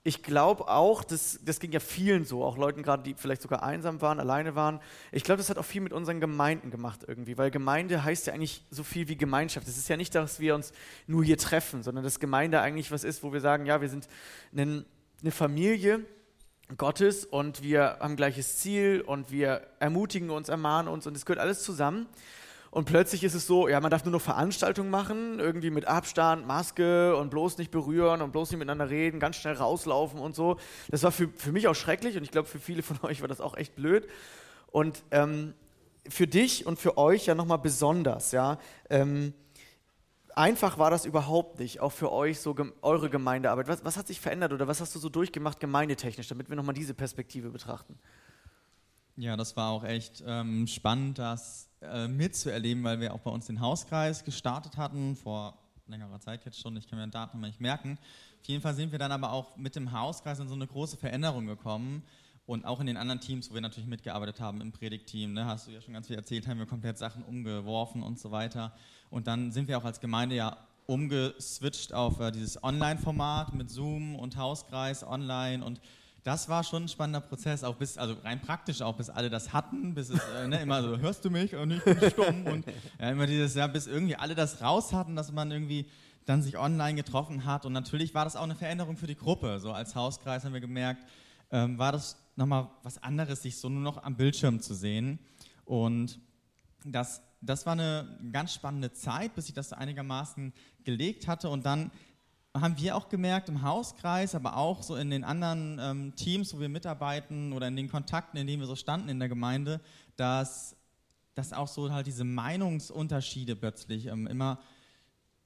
[0.04, 3.62] ich glaube auch, das, das ging ja vielen so, auch Leuten gerade, die vielleicht sogar
[3.62, 4.80] einsam waren, alleine waren.
[5.12, 8.34] Ich glaube, das hat auch viel mit unseren Gemeinden gemacht irgendwie, weil Gemeinde heißt ja
[8.34, 9.68] eigentlich so viel wie Gemeinschaft.
[9.68, 10.74] Es ist ja nicht, dass wir uns
[11.06, 14.08] nur hier treffen, sondern dass Gemeinde eigentlich was ist, wo wir sagen, ja, wir sind
[14.56, 14.86] eine
[15.30, 16.04] Familie,
[16.78, 21.40] Gottes und wir haben gleiches Ziel und wir ermutigen uns, ermahnen uns und es gehört
[21.40, 22.08] alles zusammen.
[22.72, 26.48] Und plötzlich ist es so, ja, man darf nur noch Veranstaltungen machen, irgendwie mit Abstand,
[26.48, 30.58] Maske und bloß nicht berühren und bloß nicht miteinander reden, ganz schnell rauslaufen und so.
[30.90, 33.28] Das war für, für mich auch schrecklich und ich glaube, für viele von euch war
[33.28, 34.08] das auch echt blöd.
[34.72, 35.54] Und ähm,
[36.08, 38.58] für dich und für euch ja nochmal besonders, ja.
[38.90, 39.34] Ähm,
[40.36, 43.68] einfach war das überhaupt nicht, auch für euch, so eure Gemeindearbeit.
[43.68, 46.76] Was, was hat sich verändert oder was hast du so durchgemacht gemeindetechnisch, damit wir nochmal
[46.76, 47.98] diese Perspektive betrachten?
[49.18, 53.48] Ja, das war auch echt ähm, spannend, das äh, mitzuerleben, weil wir auch bei uns
[53.48, 57.60] den Hauskreis gestartet hatten, vor längerer Zeit jetzt schon, ich kann mir den Datum nicht
[57.60, 58.00] merken.
[58.40, 60.98] Auf jeden Fall sind wir dann aber auch mit dem Hauskreis in so eine große
[60.98, 62.04] Veränderung gekommen
[62.46, 65.68] und auch in den anderen Teams, wo wir natürlich mitgearbeitet haben, im Predigtteam, ne, hast
[65.68, 68.74] du ja schon ganz viel erzählt, haben wir komplett Sachen umgeworfen und so weiter.
[69.10, 74.16] Und dann sind wir auch als Gemeinde ja umgeswitcht auf äh, dieses Online-Format mit Zoom
[74.16, 75.64] und Hauskreis online.
[75.64, 75.80] Und
[76.24, 79.54] das war schon ein spannender Prozess, auch bis, also rein praktisch auch, bis alle das
[79.54, 81.56] hatten, bis es äh, ne, immer so, hörst du mich?
[81.56, 82.46] Und ich bin stumm.
[82.46, 82.66] Und
[83.00, 85.86] ja, immer dieses, ja, bis irgendwie alle das raus hatten, dass man irgendwie
[86.26, 87.66] dann sich online getroffen hat.
[87.66, 90.62] Und natürlich war das auch eine Veränderung für die Gruppe, so als Hauskreis haben wir
[90.62, 91.06] gemerkt,
[91.52, 95.20] ähm, war das nochmal was anderes, sich so nur noch am Bildschirm zu sehen
[95.66, 96.20] und
[96.86, 101.50] das das war eine ganz spannende Zeit, bis ich das einigermaßen gelegt hatte.
[101.50, 101.92] Und dann
[102.56, 106.60] haben wir auch gemerkt im Hauskreis, aber auch so in den anderen ähm, Teams, wo
[106.60, 109.82] wir mitarbeiten oder in den Kontakten, in denen wir so standen in der Gemeinde,
[110.18, 110.76] dass,
[111.34, 114.60] dass auch so halt diese Meinungsunterschiede plötzlich ähm, immer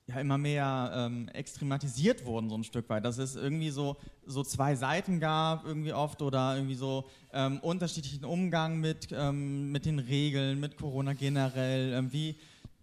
[0.08, 3.06] ja immer mehr ähm, extrematisiert wurden, so ein Stück weit.
[3.06, 8.26] Dass es irgendwie so, so zwei Seiten gab, irgendwie oft, oder irgendwie so ähm, unterschiedlichen
[8.26, 11.94] Umgang mit, ähm, mit den Regeln, mit Corona generell.
[11.94, 12.36] Ähm, wie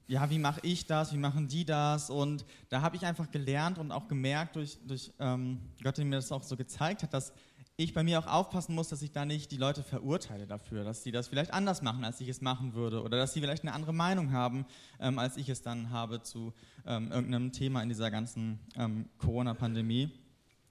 [0.09, 2.11] ja, wie mache ich das, wie machen die das?
[2.11, 6.17] Und da habe ich einfach gelernt und auch gemerkt durch, durch ähm, Gott, der mir
[6.17, 7.33] das auch so gezeigt hat, dass
[7.77, 11.03] ich bei mir auch aufpassen muss, dass ich da nicht die Leute verurteile dafür, dass
[11.03, 13.73] sie das vielleicht anders machen, als ich es machen würde oder dass sie vielleicht eine
[13.73, 14.67] andere Meinung haben,
[15.01, 16.53] ähm, als ich es dann habe zu
[16.87, 20.11] ähm, irgendeinem Thema in dieser ganzen ähm, Corona-Pandemie.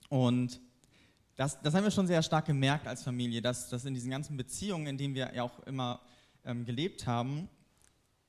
[0.10, 0.62] Und
[1.36, 4.38] das, das haben wir schon sehr stark gemerkt als Familie, dass, dass in diesen ganzen
[4.38, 6.02] Beziehungen, in denen wir ja auch immer
[6.46, 7.50] ähm, gelebt haben,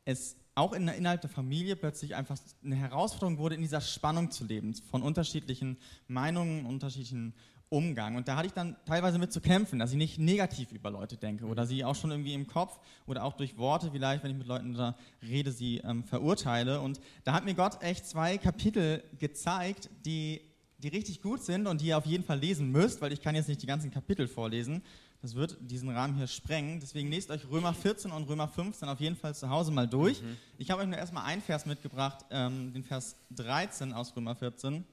[0.04, 4.44] es auch in, innerhalb der Familie plötzlich einfach eine Herausforderung wurde, in dieser Spannung zu
[4.44, 7.35] leben, von unterschiedlichen Meinungen, unterschiedlichen
[7.72, 8.16] Umgang.
[8.16, 11.16] Und da hatte ich dann teilweise mit zu kämpfen, dass ich nicht negativ über Leute
[11.16, 14.37] denke oder sie auch schon irgendwie im Kopf oder auch durch Worte vielleicht, wenn ich
[14.37, 16.80] mit Leuten da rede, sie ähm, verurteile.
[16.80, 20.42] Und da hat mir Gott echt zwei Kapitel gezeigt, die,
[20.78, 23.35] die richtig gut sind und die ihr auf jeden Fall lesen müsst, weil ich kann
[23.35, 24.82] jetzt nicht die ganzen Kapitel vorlesen.
[25.22, 26.78] Das wird diesen Rahmen hier sprengen.
[26.78, 30.20] Deswegen lest euch Römer 14 und Römer 15 auf jeden Fall zu Hause mal durch.
[30.20, 30.37] Mhm.
[30.58, 34.85] Ich habe euch nur erstmal einen Vers mitgebracht, ähm, den Vers 13 aus Römer 14.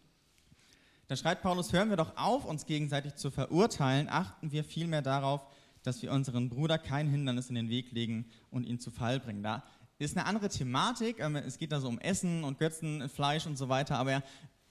[1.09, 5.41] Da schreibt Paulus, hören wir doch auf, uns gegenseitig zu verurteilen, achten wir vielmehr darauf,
[5.81, 9.41] dass wir unseren Bruder kein Hindernis in den Weg legen und ihn zu Fall bringen.
[9.41, 9.63] Da
[9.97, 13.57] ist eine andere Thematik, ähm, es geht da so um Essen und Götzen, Fleisch und
[13.57, 14.21] so weiter, aber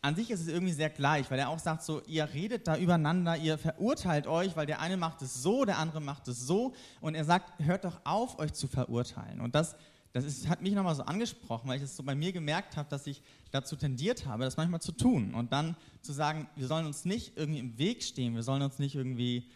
[0.01, 2.77] an sich ist es irgendwie sehr gleich, weil er auch sagt so, ihr redet da
[2.77, 6.72] übereinander, ihr verurteilt euch, weil der eine macht es so, der andere macht es so
[7.01, 9.40] und er sagt, hört doch auf, euch zu verurteilen.
[9.40, 9.74] Und das
[10.12, 12.88] das ist, hat mich nochmal so angesprochen, weil ich es so bei mir gemerkt habe,
[12.88, 16.87] dass ich dazu tendiert habe, das manchmal zu tun und dann zu sagen, wir sollen
[16.87, 19.49] uns nicht irgendwie im Weg stehen, wir sollen uns nicht irgendwie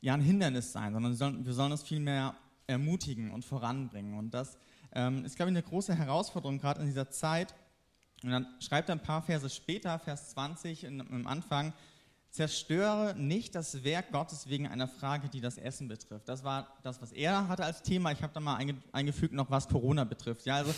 [0.00, 2.34] ja, ein Hindernis sein, sondern wir sollen, wir sollen uns vielmehr
[2.66, 4.14] ermutigen und voranbringen.
[4.14, 4.56] Und das
[4.92, 7.54] ähm, ist, glaube ich, eine große Herausforderung, gerade in dieser Zeit.
[8.22, 11.72] Und dann schreibt er ein paar Verse später, Vers 20 in, im Anfang,
[12.30, 16.28] Zerstöre nicht das Werk Gottes wegen einer Frage, die das Essen betrifft.
[16.28, 18.12] Das war das, was er hatte als Thema.
[18.12, 18.56] Ich habe da mal
[18.92, 20.46] eingefügt, noch was Corona betrifft.
[20.46, 20.72] Ja, also,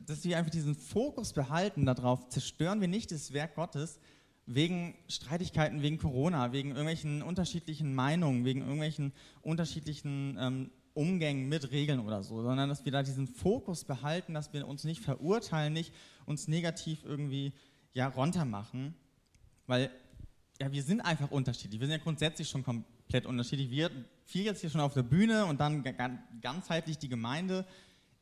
[0.00, 4.00] dass wir einfach diesen Fokus behalten darauf, zerstören wir nicht das Werk Gottes
[4.46, 12.00] wegen Streitigkeiten, wegen Corona, wegen irgendwelchen unterschiedlichen Meinungen, wegen irgendwelchen unterschiedlichen ähm, Umgängen mit Regeln
[12.00, 15.94] oder so, sondern dass wir da diesen Fokus behalten, dass wir uns nicht verurteilen, nicht
[16.26, 17.52] uns negativ irgendwie
[17.92, 18.96] ja, runter machen,
[19.68, 19.90] weil
[20.60, 21.80] ja, wir sind einfach unterschiedlich.
[21.80, 23.70] Wir sind ja grundsätzlich schon komplett unterschiedlich.
[23.70, 23.90] Wir
[24.24, 25.84] viel jetzt hier schon auf der Bühne und dann
[26.40, 27.64] ganzheitlich die Gemeinde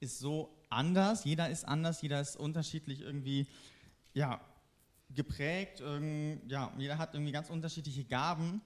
[0.01, 1.25] ist so anders.
[1.25, 3.47] Jeder ist anders, jeder ist unterschiedlich irgendwie
[4.13, 4.41] ja,
[5.11, 5.83] geprägt.
[6.49, 8.61] ja, jeder hat irgendwie ganz unterschiedliche Gaben.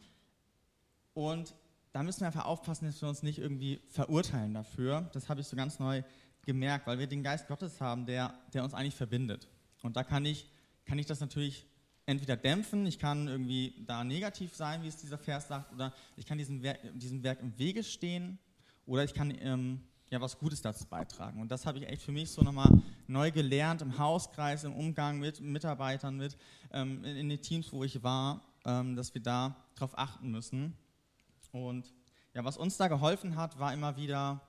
[1.14, 1.54] Und
[1.92, 5.08] da müssen wir einfach aufpassen, dass wir uns nicht irgendwie verurteilen dafür.
[5.12, 6.02] Das habe ich so ganz neu
[6.42, 9.48] gemerkt, weil wir den Geist Gottes haben, der, der uns eigentlich verbindet.
[9.82, 10.46] Und da kann ich,
[10.86, 11.66] kann ich das natürlich
[12.06, 16.26] entweder dämpfen, ich kann irgendwie da negativ sein, wie es dieser Vers sagt, oder ich
[16.26, 18.38] kann diesem Werk, diesem Werk im Wege stehen,
[18.86, 21.40] oder ich kann ähm, ja was Gutes dazu beitragen.
[21.40, 22.70] Und das habe ich echt für mich so nochmal
[23.06, 26.36] neu gelernt im Hauskreis, im Umgang mit Mitarbeitern, mit
[26.72, 30.76] ähm, in, in, den Teams, wo ich war, ähm, dass wir da drauf achten müssen.
[31.52, 31.92] Und
[32.34, 34.40] ja, was uns da geholfen hat, war immer wieder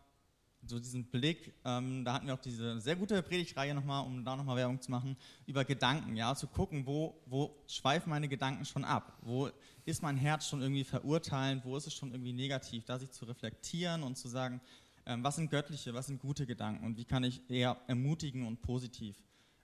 [0.72, 4.36] so diesen Blick, ähm, da hatten wir auch diese sehr gute Predigtreihe nochmal, um da
[4.36, 8.84] nochmal Werbung zu machen, über Gedanken, ja, zu gucken, wo, wo schweifen meine Gedanken schon
[8.84, 9.50] ab, wo
[9.86, 13.26] ist mein Herz schon irgendwie verurteilend, wo ist es schon irgendwie negativ, da sich zu
[13.26, 14.62] reflektieren und zu sagen,
[15.06, 18.62] ähm, was sind göttliche, was sind gute Gedanken und wie kann ich eher ermutigen und
[18.62, 19.18] positiv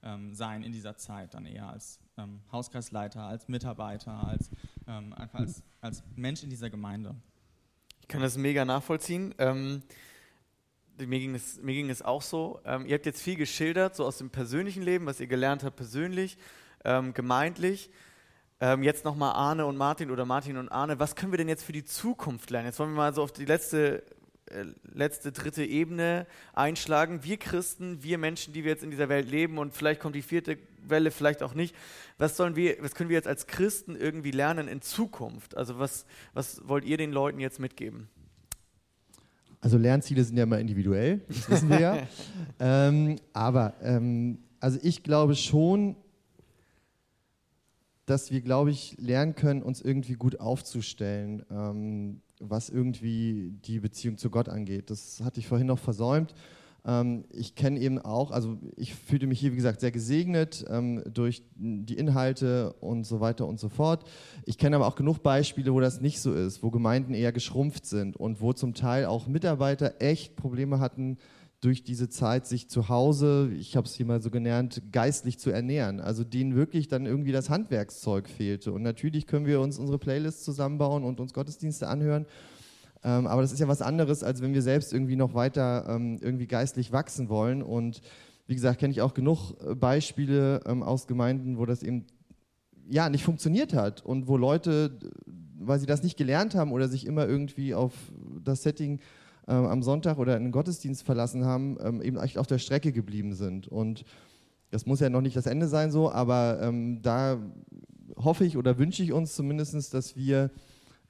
[0.03, 4.49] ähm, sein in dieser Zeit, dann eher als ähm, Hauskreisleiter, als Mitarbeiter, als,
[4.87, 7.15] ähm, einfach als, als Mensch in dieser Gemeinde.
[8.01, 9.33] Ich kann das mega nachvollziehen.
[10.97, 12.59] Mir ging es, mir ging es auch so.
[12.65, 15.75] Ähm, ihr habt jetzt viel geschildert, so aus dem persönlichen Leben, was ihr gelernt habt
[15.75, 16.37] persönlich,
[16.83, 17.91] ähm, gemeintlich.
[18.59, 20.99] Ähm, jetzt nochmal Arne und Martin oder Martin und Arne.
[20.99, 22.67] Was können wir denn jetzt für die Zukunft lernen?
[22.67, 24.01] Jetzt wollen wir mal so auf die letzte,
[24.49, 27.23] äh, letzte dritte Ebene einschlagen.
[27.23, 30.23] Wir Christen, wir Menschen, die wir jetzt in dieser Welt leben und vielleicht kommt die
[30.23, 31.75] vierte Welle, vielleicht auch nicht.
[32.17, 35.55] Was, sollen wir, was können wir jetzt als Christen irgendwie lernen in Zukunft?
[35.55, 38.09] Also was, was wollt ihr den Leuten jetzt mitgeben?
[39.59, 41.97] Also Lernziele sind ja immer individuell, das wissen wir ja.
[42.59, 45.95] ähm, aber ähm, also ich glaube schon,
[48.05, 54.17] dass wir, glaube ich, lernen können, uns irgendwie gut aufzustellen, ähm, was irgendwie die Beziehung
[54.17, 54.89] zu Gott angeht.
[54.89, 56.33] Das hatte ich vorhin noch versäumt.
[56.87, 61.03] Ähm, ich kenne eben auch, also ich fühlte mich hier, wie gesagt, sehr gesegnet ähm,
[61.13, 64.05] durch die Inhalte und so weiter und so fort.
[64.45, 67.85] Ich kenne aber auch genug Beispiele, wo das nicht so ist, wo Gemeinden eher geschrumpft
[67.85, 71.17] sind und wo zum Teil auch Mitarbeiter echt Probleme hatten,
[71.59, 75.49] durch diese Zeit sich zu Hause, ich habe es hier mal so genannt, geistlich zu
[75.49, 75.99] ernähren.
[75.99, 78.71] Also denen wirklich dann irgendwie das Handwerkszeug fehlte.
[78.71, 82.27] Und natürlich können wir uns unsere Playlists zusammenbauen und uns Gottesdienste anhören.
[83.03, 86.17] Ähm, aber das ist ja was anderes, als wenn wir selbst irgendwie noch weiter ähm,
[86.21, 87.61] irgendwie geistlich wachsen wollen.
[87.61, 88.01] Und
[88.47, 92.05] wie gesagt, kenne ich auch genug äh, Beispiele ähm, aus Gemeinden, wo das eben
[92.89, 94.97] ja nicht funktioniert hat und wo Leute,
[95.59, 97.93] weil sie das nicht gelernt haben oder sich immer irgendwie auf
[98.43, 98.99] das Setting
[99.47, 102.91] ähm, am Sonntag oder in den Gottesdienst verlassen haben, ähm, eben echt auf der Strecke
[102.91, 103.67] geblieben sind.
[103.67, 104.05] Und
[104.71, 107.39] das muss ja noch nicht das Ende sein so, aber ähm, da
[108.17, 110.51] hoffe ich oder wünsche ich uns zumindest, dass wir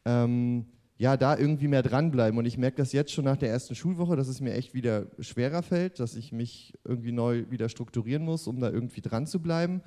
[0.06, 0.66] ähm,
[0.98, 2.38] ja, da irgendwie mehr dranbleiben.
[2.40, 5.06] Und ich merke das jetzt schon nach der ersten Schulwoche, dass es mir echt wieder
[5.20, 9.40] schwerer fällt, dass ich mich irgendwie neu wieder strukturieren muss, um da irgendwie dran zu
[9.40, 9.82] bleiben.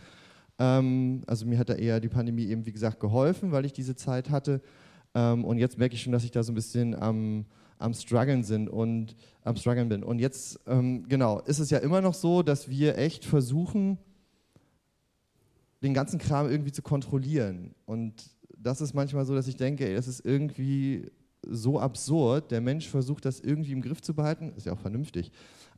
[0.58, 3.96] Ähm, also mir hat da eher die Pandemie eben, wie gesagt, geholfen, weil ich diese
[3.96, 4.60] Zeit hatte.
[5.14, 7.44] Ähm, und jetzt merke ich schon, dass ich da so ein bisschen am,
[7.78, 10.04] am struggeln sind und am struggeln bin.
[10.04, 13.98] Und jetzt, ähm, genau, ist es ja immer noch so, dass wir echt versuchen,
[15.82, 17.74] den ganzen Kram irgendwie zu kontrollieren.
[17.86, 18.30] Und
[18.62, 21.10] das ist manchmal so, dass ich denke, ey, das ist irgendwie
[21.46, 22.50] so absurd.
[22.50, 25.32] Der Mensch versucht das irgendwie im Griff zu behalten, ist ja auch vernünftig.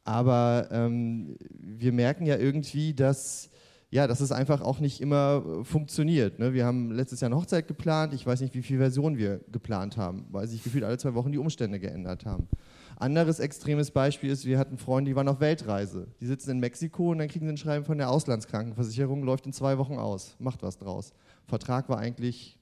[0.05, 3.51] Aber ähm, wir merken ja irgendwie, dass,
[3.90, 6.40] ja, dass es einfach auch nicht immer funktioniert.
[6.40, 6.53] Ne?
[6.55, 8.12] Wir haben letztes Jahr eine Hochzeit geplant.
[8.12, 11.31] Ich weiß nicht, wie viele Versionen wir geplant haben, weil sich gefühlt alle zwei Wochen
[11.31, 12.49] die Umstände geändert haben.
[12.97, 16.09] Anderes extremes Beispiel ist, wir hatten Freunde, die waren auf Weltreise.
[16.21, 19.53] Die sitzen in Mexiko und dann kriegen sie ein Schreiben von der Auslandskrankenversicherung, läuft in
[19.53, 21.12] zwei Wochen aus, macht was draus.
[21.47, 22.59] Vertrag war eigentlich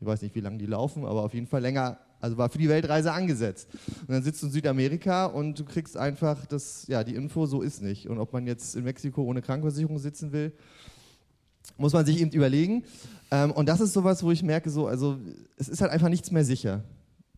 [0.00, 2.58] ich weiß nicht, wie lange die laufen, aber auf jeden Fall länger, also war für
[2.58, 3.68] die Weltreise angesetzt.
[4.00, 7.62] Und dann sitzt du in Südamerika und du kriegst einfach das, ja, die Info, so
[7.62, 8.08] ist nicht.
[8.08, 10.52] Und ob man jetzt in Mexiko ohne Krankenversicherung sitzen will,
[11.76, 12.84] muss man sich eben überlegen.
[13.30, 15.18] Ähm, und das ist sowas, wo ich merke, so, also
[15.56, 16.82] es ist halt einfach nichts mehr sicher.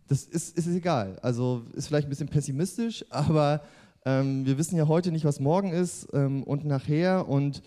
[0.08, 1.18] Das ist, ist egal.
[1.22, 3.62] Also ist vielleicht ein bisschen pessimistisch, aber
[4.04, 7.28] ähm, wir wissen ja heute nicht, was morgen ist ähm, und nachher.
[7.28, 7.62] Und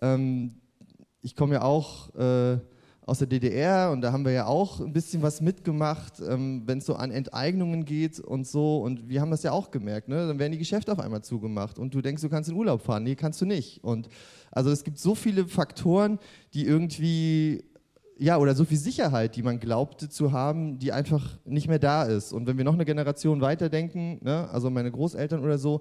[0.00, 0.54] ähm,
[1.20, 2.58] ich komme ja auch äh,
[3.04, 6.78] aus der DDR und da haben wir ja auch ein bisschen was mitgemacht, ähm, wenn
[6.78, 8.78] es so an Enteignungen geht und so.
[8.78, 10.08] Und wir haben das ja auch gemerkt.
[10.08, 10.28] Ne?
[10.28, 13.02] Dann werden die Geschäfte auf einmal zugemacht und du denkst, du kannst in Urlaub fahren.
[13.02, 13.82] Nee, kannst du nicht.
[13.82, 14.08] Und
[14.52, 16.18] also es gibt so viele Faktoren,
[16.54, 17.64] die irgendwie
[18.18, 22.04] ja, oder so viel Sicherheit, die man glaubte zu haben, die einfach nicht mehr da
[22.04, 22.32] ist.
[22.32, 25.80] Und wenn wir noch eine Generation weiterdenken, ne, also meine Großeltern oder so,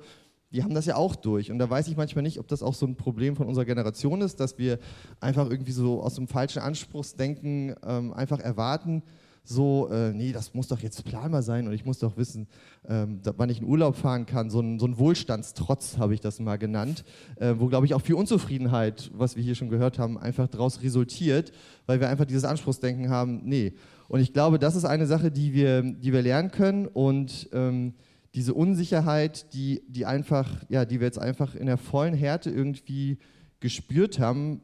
[0.51, 1.51] die haben das ja auch durch.
[1.51, 4.21] Und da weiß ich manchmal nicht, ob das auch so ein Problem von unserer Generation
[4.21, 4.79] ist, dass wir
[5.19, 9.03] einfach irgendwie so aus dem falschen Anspruchsdenken ähm, einfach erwarten,
[9.43, 12.47] so, äh, nee, das muss doch jetzt planbar sein und ich muss doch wissen,
[12.87, 14.49] ähm, wann ich in Urlaub fahren kann.
[14.49, 17.03] So ein, so ein Wohlstandstrotz habe ich das mal genannt,
[17.37, 20.83] äh, wo, glaube ich, auch viel Unzufriedenheit, was wir hier schon gehört haben, einfach daraus
[20.83, 21.51] resultiert,
[21.87, 23.73] weil wir einfach dieses Anspruchsdenken haben, nee.
[24.07, 27.93] Und ich glaube, das ist eine Sache, die wir, die wir lernen können und ähm,
[28.33, 33.17] diese Unsicherheit, die, die einfach, ja, die wir jetzt einfach in der vollen Härte irgendwie
[33.59, 34.61] gespürt haben.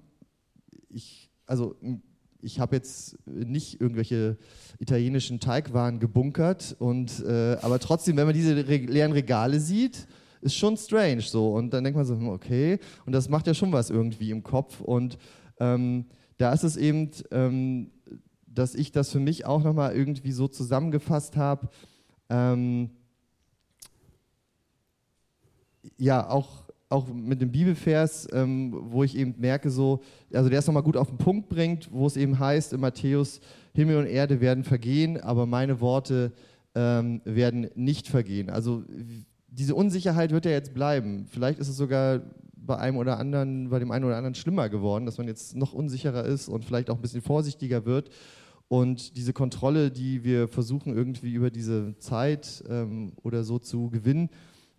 [0.90, 1.76] Ich, also
[2.42, 4.38] ich habe jetzt nicht irgendwelche
[4.80, 10.08] italienischen Teigwaren gebunkert und äh, aber trotzdem, wenn man diese Re leeren Regale sieht,
[10.42, 13.54] ist schon strange so und dann denkt man so, hm, okay, und das macht ja
[13.54, 15.18] schon was irgendwie im Kopf und
[15.60, 16.06] ähm,
[16.38, 17.92] da ist es eben, ähm,
[18.46, 21.70] dass ich das für mich auch nochmal irgendwie so zusammengefasst habe.
[22.30, 22.92] Ähm,
[25.98, 30.02] ja, auch, auch mit dem Bibelvers, ähm, wo ich eben merke, so,
[30.34, 33.40] also der es nochmal gut auf den Punkt bringt, wo es eben heißt in Matthäus,
[33.74, 36.32] Himmel und Erde werden vergehen, aber meine Worte
[36.76, 38.50] ähm, werden nicht vergehen.
[38.50, 38.84] Also
[39.48, 41.26] diese Unsicherheit wird ja jetzt bleiben.
[41.30, 42.22] Vielleicht ist es sogar
[42.56, 45.74] bei einem oder anderen, bei dem einen oder anderen schlimmer geworden, dass man jetzt noch
[45.74, 48.10] unsicherer ist und vielleicht auch ein bisschen vorsichtiger wird.
[48.68, 54.30] Und diese Kontrolle, die wir versuchen irgendwie über diese Zeit ähm, oder so zu gewinnen,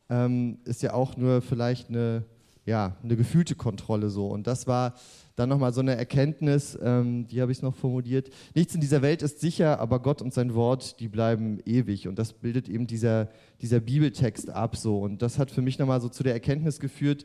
[0.08, 2.24] ähm, ist ja auch nur vielleicht eine,
[2.64, 4.28] ja, eine gefühlte Kontrolle so.
[4.28, 4.94] Und das war
[5.36, 8.30] dann nochmal so eine Erkenntnis, ähm, die habe ich noch formuliert.
[8.54, 12.08] Nichts in dieser Welt ist sicher, aber Gott und sein Wort, die bleiben ewig.
[12.08, 13.28] Und das bildet eben dieser,
[13.60, 14.98] dieser Bibeltext ab so.
[15.00, 17.24] Und das hat für mich nochmal so zu der Erkenntnis geführt,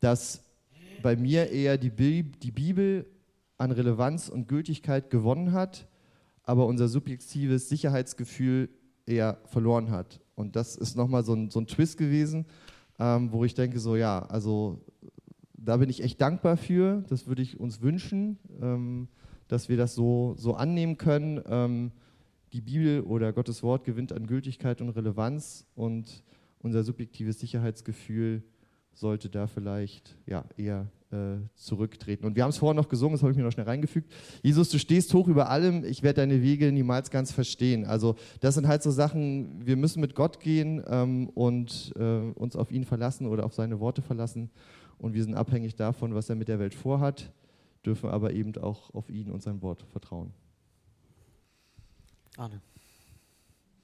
[0.00, 0.42] dass
[1.02, 3.06] bei mir eher die, Bi die Bibel
[3.58, 5.88] an Relevanz und Gültigkeit gewonnen hat,
[6.42, 8.68] aber unser subjektives Sicherheitsgefühl
[9.06, 10.20] eher verloren hat.
[10.36, 12.46] Und das ist nochmal so ein, so ein Twist gewesen,
[13.00, 14.80] ähm, wo ich denke, so ja, also
[15.54, 17.02] da bin ich echt dankbar für.
[17.08, 19.08] Das würde ich uns wünschen, ähm,
[19.48, 21.42] dass wir das so, so annehmen können.
[21.48, 21.90] Ähm,
[22.52, 26.22] die Bibel oder Gottes Wort gewinnt an Gültigkeit und Relevanz und
[26.60, 28.42] unser subjektives Sicherheitsgefühl
[28.92, 30.86] sollte da vielleicht ja, eher
[31.54, 32.26] zurücktreten.
[32.26, 34.12] Und wir haben es vorher noch gesungen, das habe ich mir noch schnell reingefügt.
[34.42, 37.84] Jesus, du stehst hoch über allem, ich werde deine Wege niemals ganz verstehen.
[37.84, 42.56] Also das sind halt so Sachen, wir müssen mit Gott gehen ähm, und äh, uns
[42.56, 44.50] auf ihn verlassen oder auf seine Worte verlassen.
[44.98, 47.32] Und wir sind abhängig davon, was er mit der Welt vorhat,
[47.84, 50.32] dürfen aber eben auch auf ihn und sein Wort vertrauen.
[52.36, 52.60] Arne.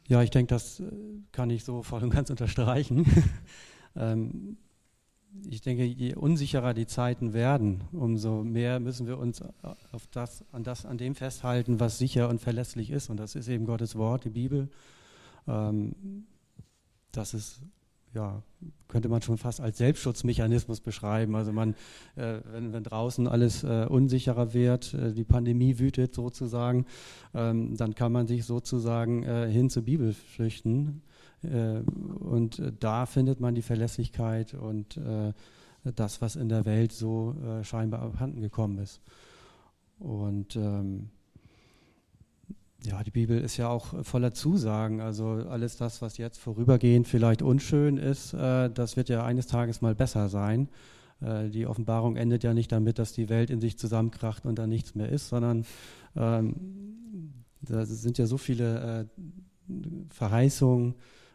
[0.09, 0.85] Ja, ich denke, das äh,
[1.31, 3.07] kann ich so voll und ganz unterstreichen.
[3.97, 4.57] ähm,
[5.49, 9.42] ich denke, je unsicherer die Zeiten werden, umso mehr müssen wir uns
[9.92, 13.11] auf das, an, das, an dem festhalten, was sicher und verlässlich ist.
[13.11, 14.68] Und das ist eben Gottes Wort, die Bibel.
[15.49, 16.27] Ähm,
[17.12, 17.62] das ist,
[18.14, 18.42] ja,
[18.88, 21.35] könnte man schon fast als Selbstschutzmechanismus beschreiben.
[21.35, 21.75] Also man,
[22.16, 26.87] äh, wenn, wenn, draußen alles äh, unsicherer wird, äh, die Pandemie wütet sozusagen,
[27.35, 31.03] ähm, dann kann man sich sozusagen äh, hin zur Bibel flüchten
[31.45, 35.33] und äh, da findet man die Verlässlichkeit und äh,
[35.97, 39.01] das, was in der Welt so scheinbar abhanden gekommen ist.
[39.99, 41.11] Und ähm,
[42.85, 45.01] ja, die Bibel ist ja auch voller Zusagen.
[45.01, 49.81] Also alles das, was jetzt vorübergehend vielleicht unschön ist, äh, das wird ja eines Tages
[49.81, 50.69] mal besser sein.
[51.21, 54.67] Äh, die Offenbarung endet ja nicht damit, dass die Welt in sich zusammenkracht und da
[54.67, 55.65] nichts mehr ist, sondern
[56.17, 56.55] ähm,
[57.61, 59.23] da sind ja so viele äh,
[60.11, 60.95] Verheißungen,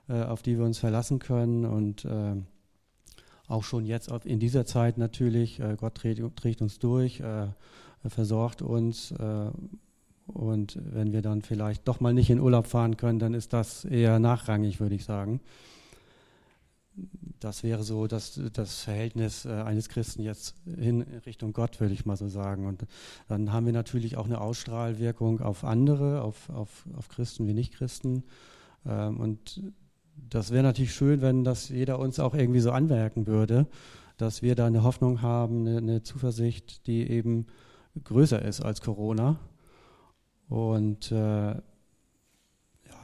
[0.09, 2.35] äh, auf die wir uns verlassen können und äh,
[3.47, 7.21] auch schon jetzt in dieser Zeit natürlich, äh, Gott trägt, trägt, uns durch,
[8.05, 9.13] versorgt uns
[10.27, 13.83] und wenn wir dann vielleicht doch mal nicht in Urlaub fahren können, dann ist das
[13.83, 15.41] eher nachrangig, würde ich sagen.
[17.39, 22.15] Das wäre so das, das Verhältnis eines Christen jetzt in Richtung Gott, würde ich mal
[22.15, 22.65] so sagen.
[22.65, 22.85] Und
[23.27, 28.23] dann haben wir natürlich auch eine Ausstrahlwirkung auf andere, auf, auf, auf Christen wie Nicht-Christen.
[28.85, 29.61] Ähm, und
[30.29, 33.67] das wäre natürlich schön, wenn das jeder uns auch irgendwie so anmerken würde,
[34.17, 37.47] dass wir da eine Hoffnung haben, eine, eine Zuversicht, die eben
[38.03, 39.37] größer ist als Corona.
[40.49, 41.61] Und äh, ja,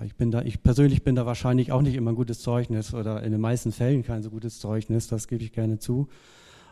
[0.05, 3.21] ich bin da, ich persönlich bin da wahrscheinlich auch nicht immer ein gutes Zeugnis oder
[3.23, 6.07] in den meisten Fällen kein so gutes Zeugnis, das gebe ich gerne zu.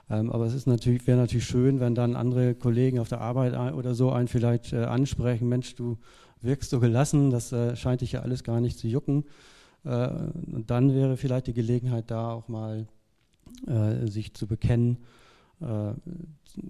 [0.09, 3.95] Ähm, aber es natürlich, wäre natürlich schön, wenn dann andere Kollegen auf der Arbeit oder
[3.95, 5.97] so einen vielleicht äh, ansprechen, Mensch, du
[6.41, 9.25] wirkst so gelassen, das äh, scheint dich ja alles gar nicht zu jucken.
[9.83, 10.07] Äh,
[10.51, 12.87] und dann wäre vielleicht die Gelegenheit da auch mal
[13.67, 14.97] äh, sich zu bekennen
[15.61, 15.93] äh,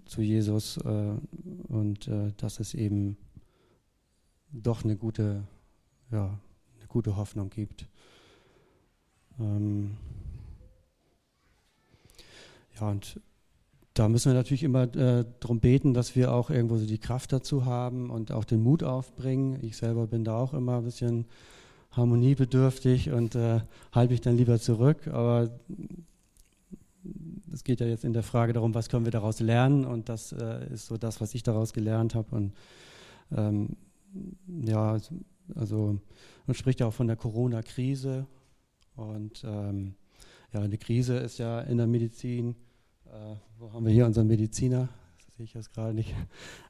[0.06, 3.18] zu Jesus und dass es eben
[4.52, 5.44] doch eine gute,
[6.12, 6.40] ja,
[6.78, 7.88] eine gute Hoffnung gibt.
[9.40, 9.98] Ähm
[12.80, 13.20] ja, und
[13.94, 17.34] da müssen wir natürlich immer äh, darum beten, dass wir auch irgendwo so die Kraft
[17.34, 19.58] dazu haben und auch den Mut aufbringen.
[19.64, 21.26] Ich selber bin da auch immer ein bisschen
[21.92, 23.62] harmoniebedürftig und äh,
[23.92, 25.08] halte mich dann lieber zurück.
[25.08, 25.50] Aber
[27.52, 30.32] es geht ja jetzt in der Frage darum, was können wir daraus lernen und das
[30.32, 32.36] äh, ist so das, was ich daraus gelernt habe.
[32.36, 32.54] Und
[33.36, 33.78] ähm,
[34.48, 34.98] ja,
[35.56, 36.00] also
[36.46, 38.26] man spricht ja auch von der Corona-Krise
[38.96, 39.96] und ähm,
[40.54, 42.56] ja, eine Krise ist ja in der Medizin
[43.12, 44.88] äh, wo haben wir hier unseren Mediziner?
[45.42, 46.14] Das sehe ich jetzt gerade nicht.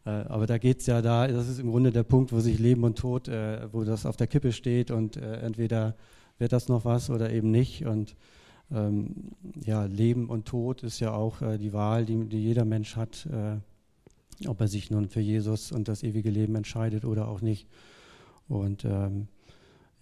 [0.03, 2.57] Äh, aber da geht es ja da, das ist im Grunde der Punkt, wo sich
[2.57, 5.95] Leben und Tod, äh, wo das auf der Kippe steht und äh, entweder
[6.39, 7.86] wird das noch was oder eben nicht.
[7.86, 8.15] Und
[8.72, 13.28] ähm, ja, Leben und Tod ist ja auch die Wahl, die, jeder Mensch hat,
[14.47, 17.67] ob er sich nun für Jesus und das ewige Leben entscheidet oder auch nicht.
[18.47, 19.28] Und ähm,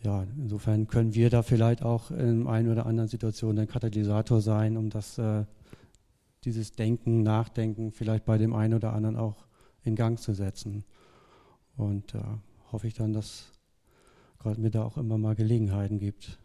[0.02, 4.78] ja, insofern können wir da vielleicht auch in einer oder anderen Situation ein Katalysator sein,
[4.78, 5.44] um das äh,
[6.46, 9.46] dieses Denken, Nachdenken vielleicht bei dem einen oder anderen auch
[9.84, 10.86] in Gang zu setzen.
[11.76, 12.22] Und äh,
[12.72, 13.52] hoffe ich dann, dass
[14.40, 16.38] Gott mir da auch immer mal Gelegenheiten gibt.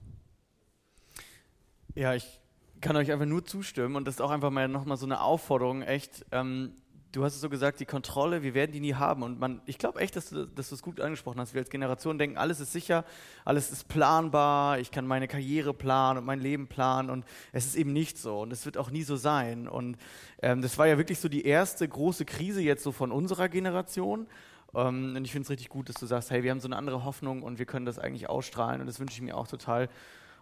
[1.95, 2.41] Ja, ich
[2.81, 5.83] kann euch einfach nur zustimmen und das ist auch einfach mal nochmal so eine Aufforderung,
[5.83, 6.73] echt ähm,
[7.15, 9.23] du hast es so gesagt, die Kontrolle, wir werden die nie haben.
[9.23, 11.55] Und man, ich glaube echt, dass du, dass du es gut angesprochen hast.
[11.55, 13.05] Wir als Generation denken, alles ist sicher,
[13.45, 17.11] alles ist planbar, ich kann meine Karriere planen und mein Leben planen.
[17.11, 18.41] Und es ist eben nicht so.
[18.41, 19.69] Und es wird auch nie so sein.
[19.69, 19.97] Und
[20.43, 24.27] ähm, das war ja wirklich so die erste große Krise jetzt so von unserer Generation.
[24.75, 26.77] Ähm, und ich finde es richtig gut, dass du sagst, hey, wir haben so eine
[26.77, 28.81] andere Hoffnung und wir können das eigentlich ausstrahlen.
[28.81, 29.89] Und das wünsche ich mir auch total.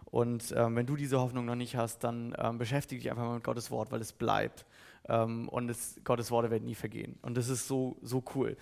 [0.05, 3.35] Und ähm, wenn du diese Hoffnung noch nicht hast, dann ähm, beschäftige dich einfach mal
[3.35, 4.65] mit Gottes Wort, weil es bleibt.
[5.09, 7.17] Ähm, und es, Gottes Worte werden nie vergehen.
[7.21, 8.55] Und das ist so, so cool.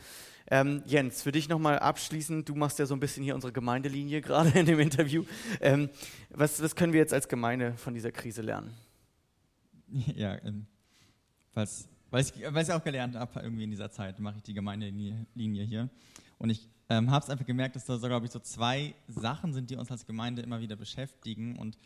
[0.48, 4.22] Ähm, Jens, für dich nochmal abschließend, du machst ja so ein bisschen hier unsere Gemeindelinie
[4.22, 5.24] gerade in dem Interview.
[5.60, 5.90] Ähm,
[6.30, 8.74] was, was können wir jetzt als Gemeinde von dieser Krise lernen?
[10.16, 10.66] Ja, ähm,
[11.54, 14.54] was, weil, ich, weil ich auch gelernt habe, irgendwie in dieser Zeit mache ich die
[14.54, 15.90] Gemeindelinie hier.
[16.38, 19.54] Und ich ähm, habe es einfach gemerkt, dass da so, glaube ich, so zwei Sachen
[19.54, 21.78] sind, die uns als Gemeinde immer wieder beschäftigen und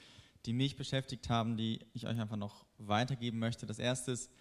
[0.45, 3.65] die mich beschäftigt haben, die ich euch einfach noch weitergeben möchte.
[3.65, 4.31] Das erste ist,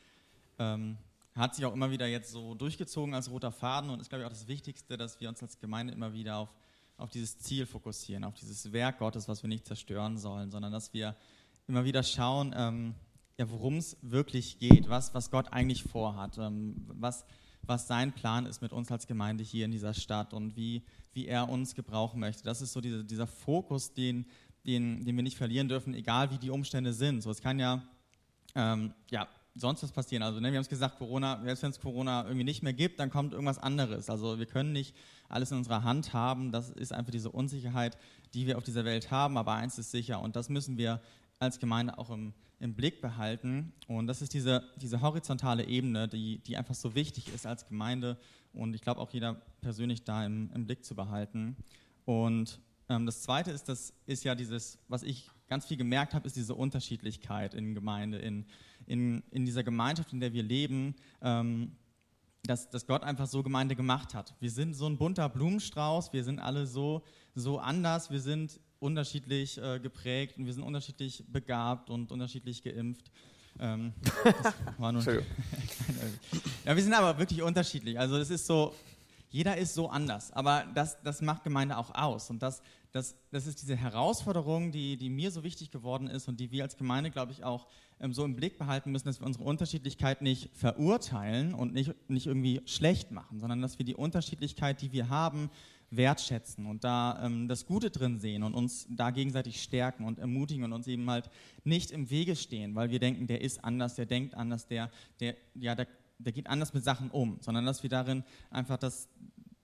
[0.59, 0.99] ähm,
[1.35, 4.27] hat sich auch immer wieder jetzt so durchgezogen als roter Faden und ist, glaube ich,
[4.27, 6.55] auch das Wichtigste, dass wir uns als Gemeinde immer wieder auf,
[6.97, 10.93] auf dieses Ziel fokussieren, auf dieses Werk Gottes, was wir nicht zerstören sollen, sondern dass
[10.93, 11.17] wir
[11.67, 12.95] immer wieder schauen, ähm,
[13.37, 17.25] ja, worum es wirklich geht, was, was Gott eigentlich vorhat, ähm, was,
[17.63, 20.85] was sein Plan ist mit uns als Gemeinde hier in dieser Stadt und wie,
[21.15, 22.45] wie er uns gebrauchen möchte.
[22.45, 24.27] Das ist so diese, dieser Fokus, den,
[24.67, 27.23] den, den wir nicht verlieren dürfen, egal wie die Umstände sind.
[27.23, 27.83] So, es kann ja,
[28.55, 30.23] ähm, ja sonst was passieren.
[30.23, 32.99] Also ne, wir haben es gesagt, Corona, selbst wenn es Corona irgendwie nicht mehr gibt,
[32.99, 34.11] dann kommt irgendwas anderes.
[34.11, 34.95] Also wir können nicht
[35.29, 36.51] alles in unserer Hand haben.
[36.53, 37.97] Das ist einfach diese Unsicherheit,
[38.35, 39.37] die wir auf dieser Welt haben.
[39.37, 41.01] Aber eins ist sicher und das müssen wir
[41.39, 43.73] als Gemeinde auch im, im Blick behalten.
[43.87, 48.19] Und das ist diese, diese horizontale Ebene, die, die einfach so wichtig ist als Gemeinde
[48.53, 51.57] und ich glaube auch jeder persönlich da im, im Blick zu behalten.
[52.05, 56.27] Und ähm, das Zweite ist, das ist ja dieses, was ich ganz viel gemerkt habe,
[56.27, 58.47] ist diese Unterschiedlichkeit in Gemeinde, in,
[58.87, 61.73] in, in dieser Gemeinschaft, in der wir leben, ähm,
[62.45, 64.35] dass, dass Gott einfach so Gemeinde gemacht hat.
[64.41, 67.03] Wir sind so ein bunter Blumenstrauß, wir sind alle so,
[67.35, 73.11] so anders, wir sind unterschiedlich äh, geprägt und wir sind unterschiedlich begabt und unterschiedlich geimpft.
[73.59, 73.95] Ähm,
[76.65, 77.99] ja, wir sind aber wirklich unterschiedlich.
[77.99, 78.75] Also es ist so,
[79.35, 82.31] jeder ist so anders, aber das, das macht Gemeinde auch aus.
[82.31, 82.63] Und das,
[82.93, 86.63] das, das ist diese Herausforderung, die, die mir so wichtig geworden ist und die wir
[86.63, 87.67] als Gemeinde, glaube ich, auch
[87.99, 92.29] ähm, so im Blick behalten müssen, dass wir unsere Unterschiedlichkeit nicht verurteilen und nicht, nicht
[92.29, 95.51] irgendwie schlecht machen, sondern dass wir die Unterschiedlichkeit, die wir haben,
[95.91, 100.63] wertschätzen und da ähm, das Gute drin sehen und uns da gegenseitig stärken und ermutigen
[100.63, 101.29] und uns eben halt
[101.65, 105.35] nicht im Wege stehen, weil wir denken, der ist anders, der denkt anders, der, der,
[105.57, 105.89] ja, der,
[106.19, 109.09] der geht anders mit Sachen um, sondern dass wir darin einfach das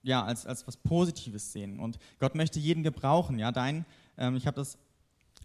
[0.03, 1.79] ja, als, als was Positives sehen.
[1.79, 3.37] Und Gott möchte jeden gebrauchen.
[3.39, 3.85] Ja, dein,
[4.17, 4.77] ähm, ich habe das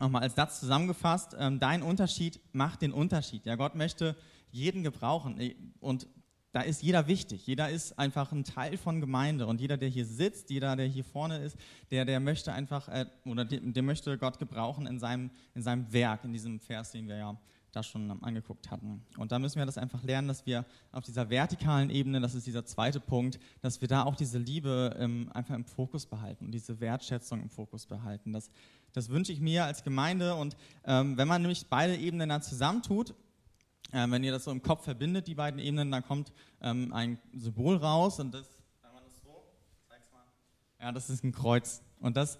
[0.00, 3.46] nochmal als Satz zusammengefasst, ähm, dein Unterschied macht den Unterschied.
[3.46, 4.16] Ja, Gott möchte
[4.50, 5.38] jeden gebrauchen.
[5.80, 6.06] Und
[6.52, 7.46] da ist jeder wichtig.
[7.46, 9.46] Jeder ist einfach ein Teil von Gemeinde.
[9.46, 11.56] Und jeder, der hier sitzt, jeder, der hier vorne ist,
[11.90, 15.92] der, der möchte einfach, äh, oder der, der, möchte Gott gebrauchen in seinem, in seinem
[15.92, 17.36] Werk, in diesem Vers, den wir ja
[17.76, 19.04] da schon angeguckt hatten.
[19.18, 22.46] Und da müssen wir das einfach lernen, dass wir auf dieser vertikalen Ebene, das ist
[22.46, 26.52] dieser zweite Punkt, dass wir da auch diese Liebe ähm, einfach im Fokus behalten und
[26.52, 28.32] diese Wertschätzung im Fokus behalten.
[28.32, 28.50] Das,
[28.92, 30.34] das wünsche ich mir als Gemeinde.
[30.34, 33.14] Und ähm, wenn man nämlich beide Ebenen dann zusammentut,
[33.92, 37.18] äh, wenn ihr das so im Kopf verbindet, die beiden Ebenen, dann kommt ähm, ein
[37.34, 38.48] Symbol raus und das,
[38.82, 39.44] wenn man das so,
[39.88, 40.24] zeig's mal,
[40.80, 41.82] ja, das ist ein Kreuz.
[42.00, 42.38] Und das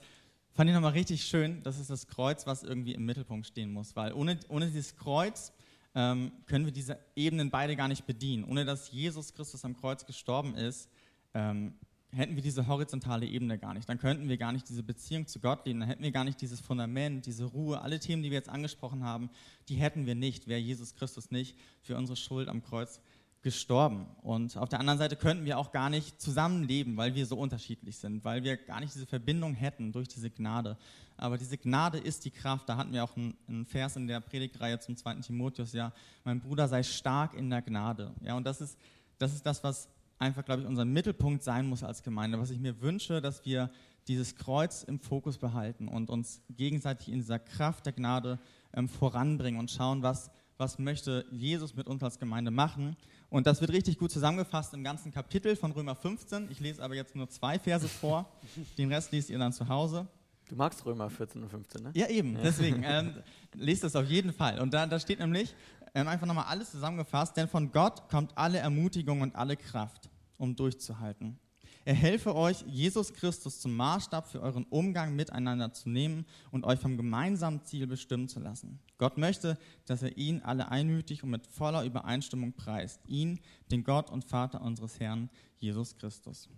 [0.57, 3.95] fand ich nochmal richtig schön, das ist das Kreuz, was irgendwie im Mittelpunkt stehen muss,
[3.95, 5.53] weil ohne, ohne dieses Kreuz
[5.95, 8.45] ähm, können wir diese Ebenen beide gar nicht bedienen.
[8.45, 10.89] Ohne dass Jesus Christus am Kreuz gestorben ist,
[11.35, 11.75] ähm,
[12.11, 13.87] hätten wir diese horizontale Ebene gar nicht.
[13.87, 16.41] Dann könnten wir gar nicht diese Beziehung zu Gott leben, dann hätten wir gar nicht
[16.41, 19.29] dieses Fundament, diese Ruhe, alle Themen, die wir jetzt angesprochen haben,
[19.69, 23.01] die hätten wir nicht, wäre Jesus Christus nicht für unsere Schuld am Kreuz
[23.47, 24.09] gestorben.
[24.23, 27.97] Und auf der anderen Seite könnten wir auch gar nicht zusammenleben, weil wir so unterschiedlich
[27.97, 30.77] sind, weil wir gar nicht diese Verbindung hätten durch diese Gnade.
[31.17, 32.69] Aber diese Gnade ist die Kraft.
[32.69, 35.93] Da hatten wir auch einen, Vers in der Predigtreihe zum zweiten Timotheus, ja,
[36.25, 38.13] mein Bruder sei stark in der Gnade.
[38.21, 38.77] Ja, und das ist,
[39.17, 39.89] das ist das, was
[40.19, 42.41] einfach, glaube ich, unser Mittelpunkt sein muss als Gemeinde.
[42.41, 43.71] Was ich mir wünsche, dass wir
[44.09, 48.41] dieses Kreuz im Fokus behalten und uns gegenseitig in dieser Kraft der Gnade
[48.75, 52.97] ähm, voranbringen und schauen, was, was möchte Jesus mit uns als Gemeinde machen.
[53.29, 56.51] Und das wird richtig gut zusammengefasst im ganzen Kapitel von Römer 15.
[56.51, 58.31] Ich lese aber jetzt nur zwei Verse vor.
[58.79, 60.07] Den Rest liest ihr dann zu Hause.
[60.49, 61.91] Du magst Römer 14 und 15, ne?
[61.95, 62.39] Ja, eben.
[62.43, 63.15] Deswegen ähm,
[63.55, 64.61] lest das auf jeden Fall.
[64.61, 65.55] Und da, da steht nämlich
[65.95, 70.55] ähm, einfach nochmal alles zusammengefasst, denn von Gott kommt alle Ermutigung und alle Kraft, um
[70.55, 71.39] durchzuhalten.
[71.87, 76.81] Er helfe euch, Jesus Christus zum Maßstab für euren Umgang miteinander zu nehmen und euch
[76.81, 78.81] vom gemeinsamen Ziel bestimmen zu lassen.
[78.99, 83.01] Gott möchte, dass er ihn alle einmütig und mit voller Übereinstimmung preist.
[83.07, 83.39] Ihn,
[83.71, 86.49] den Gott und Vater unseres Herrn, Jesus Christus.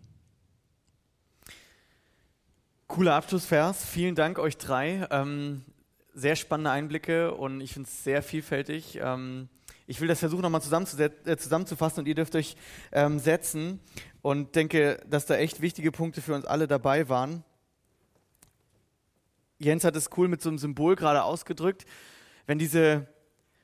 [2.86, 3.84] Cooler Abschlussvers.
[3.84, 5.06] Vielen Dank euch drei.
[5.10, 5.62] Ähm,
[6.14, 8.98] sehr spannende Einblicke und ich finde es sehr vielfältig.
[9.02, 9.50] Ähm,
[9.88, 12.56] ich will das versuchen, nochmal äh, zusammenzufassen und ihr dürft euch
[12.92, 13.80] ähm, setzen
[14.20, 17.42] und denke, dass da echt wichtige Punkte für uns alle dabei waren.
[19.58, 21.86] Jens hat es cool mit so einem Symbol gerade ausgedrückt.
[22.46, 23.08] Wenn diese,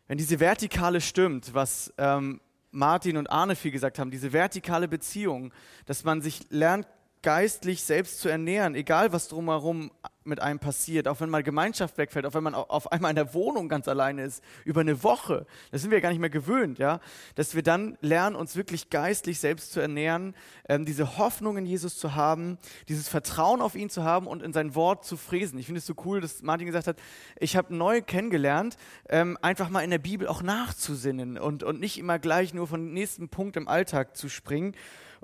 [0.08, 5.52] wenn diese Vertikale stimmt, was ähm, Martin und Arne viel gesagt haben, diese vertikale Beziehung,
[5.84, 6.88] dass man sich lernt,
[7.20, 9.90] geistlich selbst zu ernähren, egal was drumherum
[10.26, 13.34] mit einem passiert, auch wenn mal Gemeinschaft wegfällt, auch wenn man auf einmal in der
[13.34, 17.00] Wohnung ganz alleine ist, über eine Woche, das sind wir gar nicht mehr gewöhnt, ja,
[17.34, 20.34] dass wir dann lernen, uns wirklich geistlich selbst zu ernähren,
[20.68, 22.58] ähm, diese Hoffnung in Jesus zu haben,
[22.88, 25.58] dieses Vertrauen auf ihn zu haben und in sein Wort zu fräsen.
[25.58, 26.96] Ich finde es so cool, dass Martin gesagt hat,
[27.38, 28.76] ich habe neu kennengelernt,
[29.08, 32.92] ähm, einfach mal in der Bibel auch nachzusinnen und, und nicht immer gleich nur von
[32.92, 34.74] nächsten Punkt im Alltag zu springen.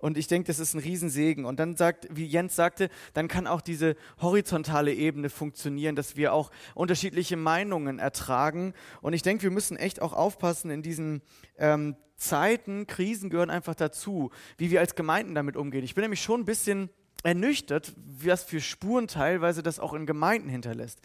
[0.00, 1.44] Und ich denke, das ist ein Riesensegen.
[1.44, 6.32] Und dann sagt, wie Jens sagte, dann kann auch diese horizontale Ebene funktionieren, dass wir
[6.32, 8.74] auch unterschiedliche Meinungen ertragen.
[9.00, 11.22] Und ich denke, wir müssen echt auch aufpassen in diesen
[11.58, 15.84] ähm, Zeiten, Krisen gehören einfach dazu, wie wir als Gemeinden damit umgehen.
[15.84, 16.90] Ich bin nämlich schon ein bisschen
[17.22, 21.00] ernüchtert, was für Spuren teilweise das auch in Gemeinden hinterlässt.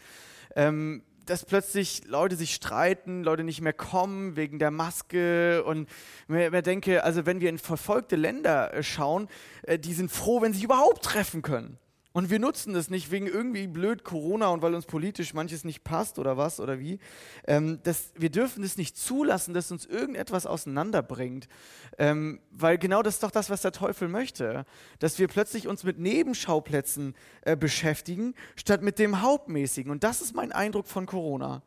[0.56, 5.90] Ähm, dass plötzlich Leute sich streiten, Leute nicht mehr kommen wegen der Maske und
[6.28, 9.28] mir, denke, also wenn wir in verfolgte Länder äh, schauen,
[9.64, 11.78] äh, die sind froh, wenn sie überhaupt treffen können.
[12.16, 15.84] Und wir nutzen das nicht wegen irgendwie blöd Corona und weil uns politisch manches nicht
[15.84, 17.00] passt oder was oder wie.
[17.46, 21.50] Ähm, das, wir dürfen es nicht zulassen, dass uns irgendetwas auseinanderbringt.
[21.98, 24.66] Ähm, weil genau das ist doch das, was der Teufel möchte.
[25.00, 29.92] Dass wir plötzlich uns mit Nebenschauplätzen äh, beschäftigen, statt mit dem Hauptmäßigen.
[29.92, 31.64] Und das ist mein Eindruck von Corona.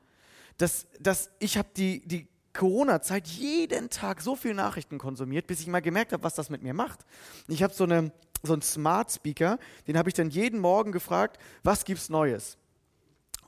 [0.57, 5.67] Dass, dass ich habe die, die Corona-Zeit jeden Tag so viel Nachrichten konsumiert, bis ich
[5.67, 7.01] mal gemerkt habe, was das mit mir macht.
[7.47, 8.13] Ich habe so eine
[8.43, 12.57] so ein Smart Speaker, den habe ich dann jeden Morgen gefragt, was gibt's Neues?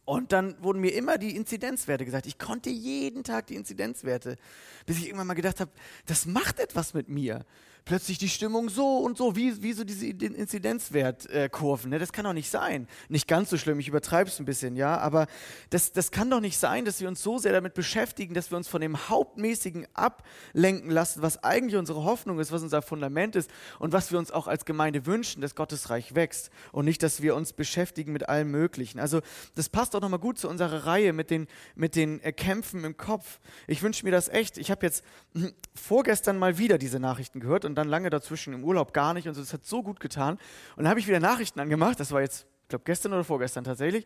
[0.05, 2.26] Und dann wurden mir immer die Inzidenzwerte gesagt.
[2.26, 4.36] Ich konnte jeden Tag die Inzidenzwerte,
[4.84, 5.70] bis ich irgendwann mal gedacht habe,
[6.07, 7.45] das macht etwas mit mir
[7.84, 11.90] plötzlich die Stimmung so und so, wie, wie so diese Inzidenzwertkurven.
[11.90, 11.98] Ne?
[11.98, 12.88] Das kann doch nicht sein.
[13.08, 15.26] Nicht ganz so schlimm, ich übertreibe es ein bisschen, ja, aber
[15.70, 18.56] das, das kann doch nicht sein, dass wir uns so sehr damit beschäftigen, dass wir
[18.56, 23.50] uns von dem Hauptmäßigen ablenken lassen, was eigentlich unsere Hoffnung ist, was unser Fundament ist
[23.78, 27.22] und was wir uns auch als Gemeinde wünschen, dass Gottes Reich wächst und nicht, dass
[27.22, 29.00] wir uns beschäftigen mit allem Möglichen.
[29.00, 29.20] Also
[29.54, 32.96] das passt auch nochmal gut zu unserer Reihe mit den, mit den äh, Kämpfen im
[32.96, 33.40] Kopf.
[33.66, 34.58] Ich wünsche mir das echt.
[34.58, 35.04] Ich habe jetzt
[35.34, 39.26] hm, vorgestern mal wieder diese Nachrichten gehört und dann lange dazwischen im Urlaub gar nicht
[39.26, 39.40] und so.
[39.40, 40.34] Das hat so gut getan.
[40.76, 41.98] Und dann habe ich wieder Nachrichten angemacht.
[41.98, 44.04] Das war jetzt, ich glaube, gestern oder vorgestern tatsächlich.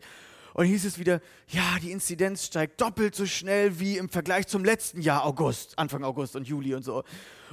[0.53, 4.63] Und hieß es wieder, ja, die Inzidenz steigt doppelt so schnell wie im Vergleich zum
[4.63, 7.03] letzten Jahr August, Anfang August und Juli und so.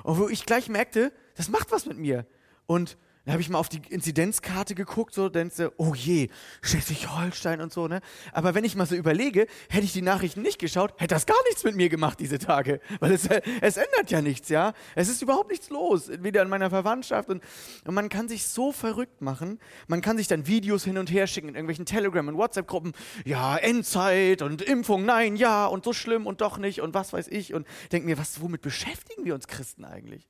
[0.04, 2.26] Und wo ich gleich merkte, das macht was mit mir.
[2.66, 6.28] Und dann habe ich mal auf die Inzidenzkarte geguckt, so denkst du, oh je,
[6.60, 8.00] Schleswig-Holstein und so, ne?
[8.32, 11.40] Aber wenn ich mal so überlege, hätte ich die Nachrichten nicht geschaut, hätte das gar
[11.44, 12.80] nichts mit mir gemacht diese Tage.
[12.98, 13.28] Weil es,
[13.60, 14.72] es ändert ja nichts, ja?
[14.96, 17.28] Es ist überhaupt nichts los, weder in meiner Verwandtschaft.
[17.28, 17.44] Und,
[17.84, 19.60] und man kann sich so verrückt machen.
[19.86, 22.92] Man kann sich dann Videos hin und her schicken in irgendwelchen Telegram- und WhatsApp-Gruppen.
[23.24, 27.28] Ja, Endzeit und Impfung, nein, ja, und so schlimm und doch nicht und was weiß
[27.28, 27.54] ich.
[27.54, 30.26] Und denke mir, was, womit beschäftigen wir uns Christen eigentlich?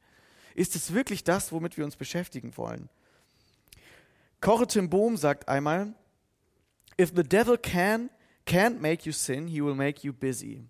[0.54, 2.88] Ist es wirklich das, womit wir uns beschäftigen wollen?
[4.40, 5.94] Corre Tim Bohm sagt einmal,
[7.00, 8.10] If the devil can,
[8.46, 10.62] can't make you sin, he will make you busy.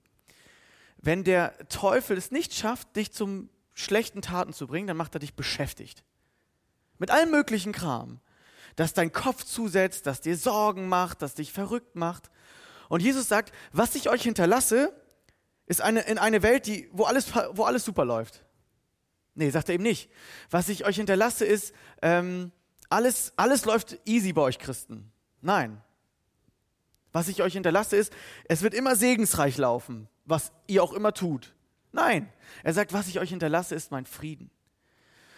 [1.02, 5.18] wenn der Teufel es nicht schafft, dich zum schlechten Taten zu bringen, dann macht er
[5.18, 6.04] dich beschäftigt.
[6.98, 8.20] Mit allem möglichen Kram.
[8.76, 12.30] Das dein Kopf zusetzt, das dir Sorgen macht, das dich verrückt macht.
[12.88, 14.92] Und Jesus sagt, was ich euch hinterlasse,
[15.66, 18.44] ist eine, in eine Welt, die, wo, alles, wo alles super läuft.
[19.34, 20.10] Nee, sagt er eben nicht.
[20.50, 22.52] Was ich euch hinterlasse, ist, ähm,
[22.90, 25.10] alles, alles läuft easy bei euch Christen.
[25.40, 25.80] Nein.
[27.12, 28.12] Was ich euch hinterlasse, ist,
[28.44, 31.54] es wird immer segensreich laufen, was ihr auch immer tut.
[31.92, 32.30] Nein.
[32.62, 34.50] Er sagt, was ich euch hinterlasse, ist mein Frieden.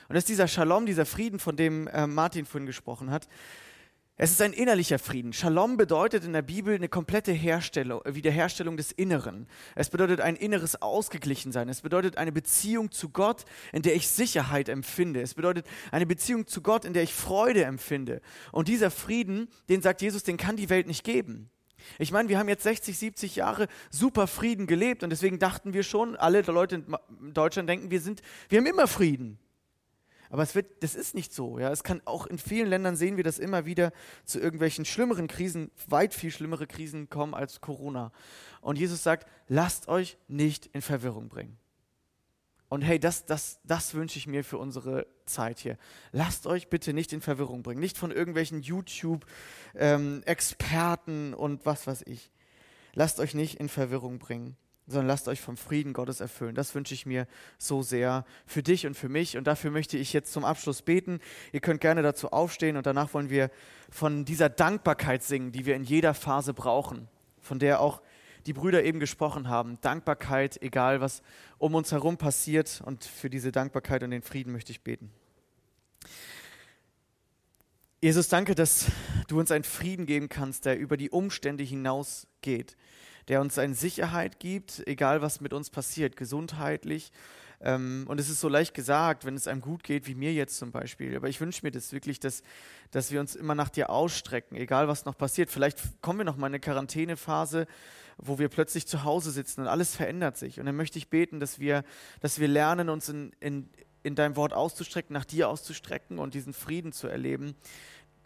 [0.09, 3.29] Und das ist dieser Shalom, dieser Frieden, von dem äh, Martin vorhin gesprochen hat.
[4.17, 5.33] Es ist ein innerlicher Frieden.
[5.33, 9.49] Shalom bedeutet in der Bibel eine komplette Herstellung, Wiederherstellung des Inneren.
[9.75, 11.69] Es bedeutet ein inneres Ausgeglichensein.
[11.69, 15.21] Es bedeutet eine Beziehung zu Gott, in der ich Sicherheit empfinde.
[15.21, 18.21] Es bedeutet eine Beziehung zu Gott, in der ich Freude empfinde.
[18.53, 21.51] Und dieser Frieden, den sagt Jesus, den kann die Welt nicht geben.
[21.99, 25.83] Ich meine, wir haben jetzt 60, 70 Jahre super Frieden gelebt und deswegen dachten wir
[25.83, 29.41] schon, alle Leute in Deutschland denken, wir sind, wir haben immer Frieden.
[30.31, 31.59] Aber es wird, das ist nicht so.
[31.59, 31.71] Ja?
[31.71, 33.93] Es kann auch in vielen Ländern sehen wir das immer wieder
[34.25, 38.13] zu irgendwelchen schlimmeren Krisen, weit viel schlimmere Krisen kommen als Corona.
[38.61, 41.59] Und Jesus sagt, lasst euch nicht in Verwirrung bringen.
[42.69, 45.77] Und hey, das, das, das wünsche ich mir für unsere Zeit hier.
[46.11, 47.81] Lasst euch bitte nicht in Verwirrung bringen.
[47.81, 52.33] Nicht von irgendwelchen YouTube-Experten ähm, und was weiß ich.
[52.95, 54.57] Lasst euch nicht in Verwirrung bringen
[54.87, 56.55] sondern lasst euch vom Frieden Gottes erfüllen.
[56.55, 57.27] Das wünsche ich mir
[57.57, 59.37] so sehr für dich und für mich.
[59.37, 61.21] Und dafür möchte ich jetzt zum Abschluss beten.
[61.53, 63.51] Ihr könnt gerne dazu aufstehen und danach wollen wir
[63.89, 67.09] von dieser Dankbarkeit singen, die wir in jeder Phase brauchen,
[67.41, 68.03] von der auch
[68.47, 69.79] die Brüder eben gesprochen haben.
[69.81, 71.23] Dankbarkeit, egal was
[71.57, 72.83] um uns herum passiert.
[72.85, 75.11] Und für diese Dankbarkeit und den Frieden möchte ich beten.
[78.03, 78.85] Jesus, danke, dass
[79.29, 82.77] du uns einen Frieden geben kannst, der über die Umstände hinausgeht
[83.29, 87.13] der uns eine Sicherheit gibt, egal was mit uns passiert, gesundheitlich.
[87.61, 90.59] Ähm, und es ist so leicht gesagt, wenn es einem gut geht, wie mir jetzt
[90.59, 91.17] zum Beispiel.
[91.17, 92.43] Aber ich wünsche mir das wirklich, dass,
[92.91, 95.51] dass wir uns immer nach dir ausstrecken, egal was noch passiert.
[95.51, 97.67] Vielleicht kommen wir noch mal in eine Quarantänephase,
[98.19, 100.61] wo wir plötzlich zu Hause sitzen und alles verändert sich.
[100.61, 101.85] Und dann möchte ich beten, dass wir,
[102.21, 103.71] dass wir lernen, uns in, in,
[104.03, 107.55] in deinem Wort auszustrecken, nach dir auszustrecken und diesen Frieden zu erleben.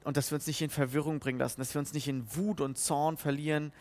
[0.05, 2.61] Und dass wir uns nicht in Verwirrung bringen lassen, dass wir uns nicht in Wut
[2.61, 3.73] und Zorn verlieren,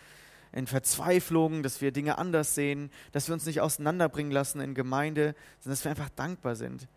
[0.52, 5.36] in Verzweiflung, dass wir Dinge anders sehen, dass wir uns nicht auseinanderbringen lassen in Gemeinde,
[5.60, 6.88] sondern dass wir einfach dankbar sind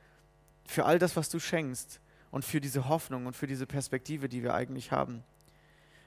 [0.70, 4.42] für all das, was du schenkst und für diese Hoffnung und für diese Perspektive, die
[4.42, 5.24] wir eigentlich haben.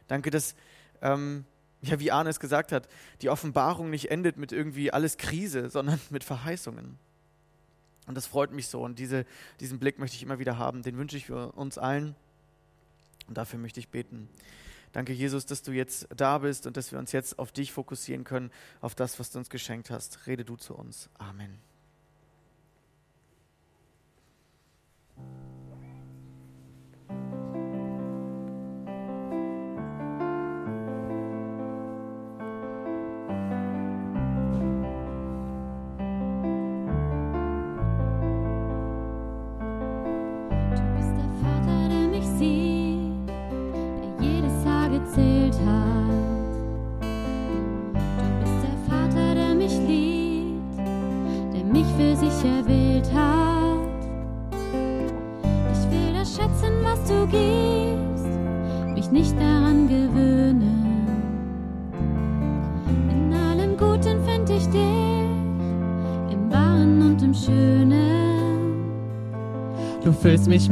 [0.08, 0.56] Danke, dass,
[1.02, 1.46] ähm,
[1.82, 2.88] ja, wie Arne es gesagt hat,
[3.22, 6.98] die Offenbarung nicht endet mit irgendwie alles Krise, sondern mit Verheißungen.
[8.08, 8.82] Und das freut mich so.
[8.82, 9.26] Und diese,
[9.60, 10.82] diesen Blick möchte ich immer wieder haben.
[10.82, 12.16] Den wünsche ich für uns allen.
[13.28, 14.28] Und dafür möchte ich beten.
[14.94, 18.24] Danke, Jesus, dass du jetzt da bist und dass wir uns jetzt auf dich fokussieren
[18.24, 20.28] können, auf das, was du uns geschenkt hast.
[20.28, 21.10] Rede du zu uns.
[21.18, 21.73] Amen.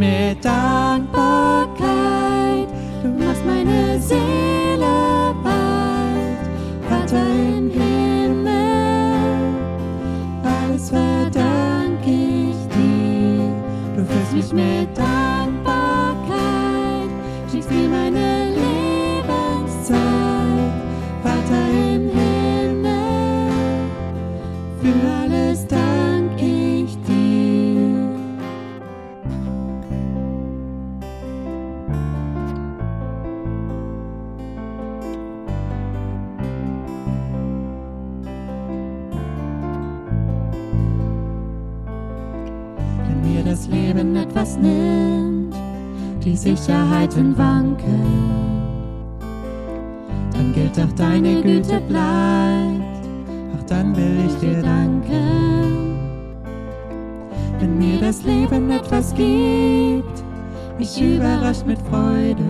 [0.02, 0.81] Füllst mich mit
[50.76, 53.08] Welt, ach deine Güte bleibt,
[53.58, 55.98] ach dann will ich dir danken.
[57.60, 60.24] Wenn mir das Leben etwas gibt,
[60.78, 62.44] mich überrascht mit Freude,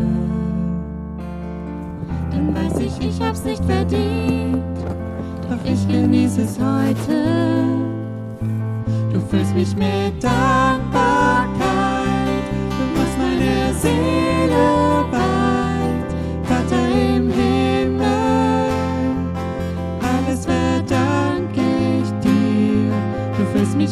[2.32, 4.64] dann weiß ich, ich hab's nicht verdient,
[5.50, 7.24] doch ich genieße es heute.
[9.12, 11.11] Du fühlst mich mit Dankbarkeit.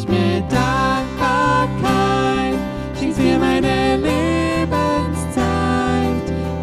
[0.00, 2.56] mich mit Dankbarkeit,
[2.98, 4.72] schenkst mir meine Lebenszeit,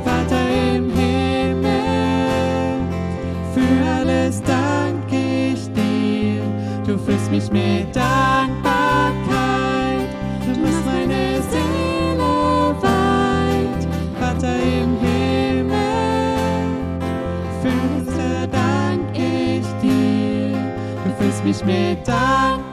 [0.04, 2.82] Vater im Himmel.
[3.54, 6.42] Für alles danke ich dir,
[6.86, 10.10] du füllst mich mit Dankbarkeit,
[10.46, 13.88] du machst meine Seele weit,
[14.20, 15.76] Vater im Himmel.
[17.62, 20.58] Für unser Dank ich dir,
[21.04, 22.67] du füllst mich mit Dankbarkeit.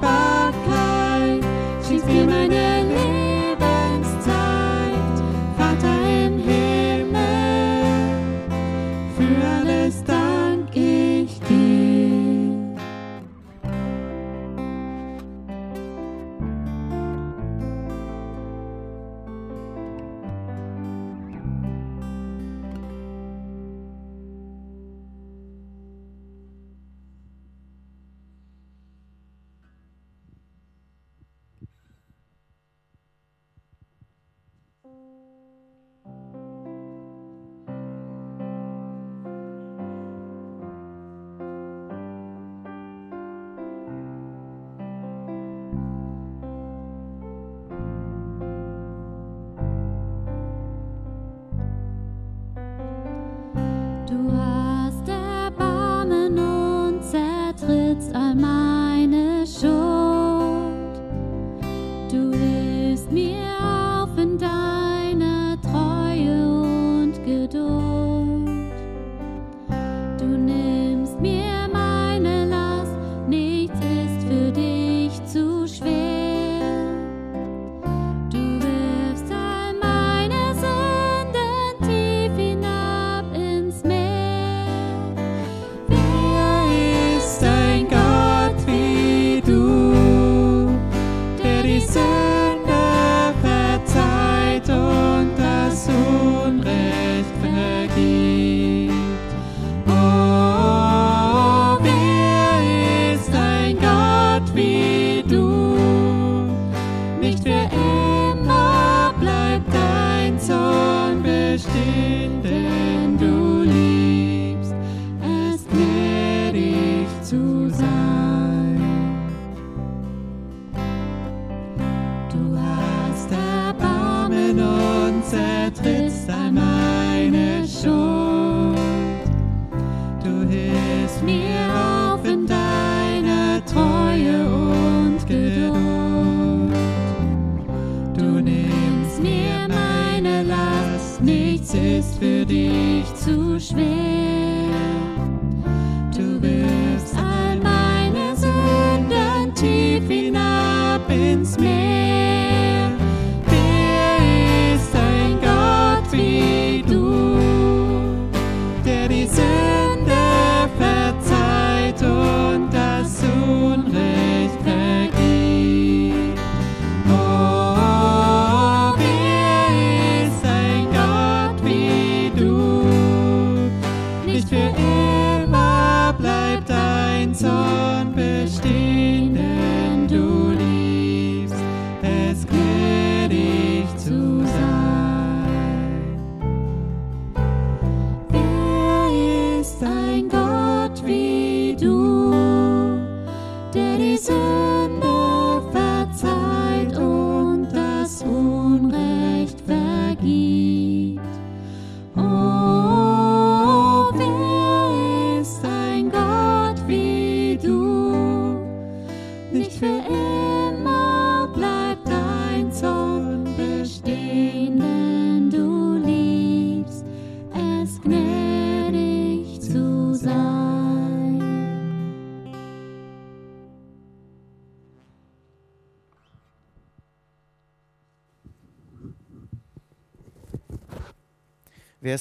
[151.35, 151.73] convince me.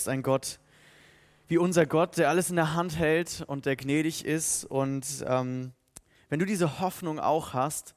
[0.04, 0.60] ist ein Gott
[1.48, 4.66] wie unser Gott, der alles in der Hand hält und der gnädig ist.
[4.66, 5.72] Und ähm,
[6.30, 7.96] wenn du diese Hoffnung auch hast,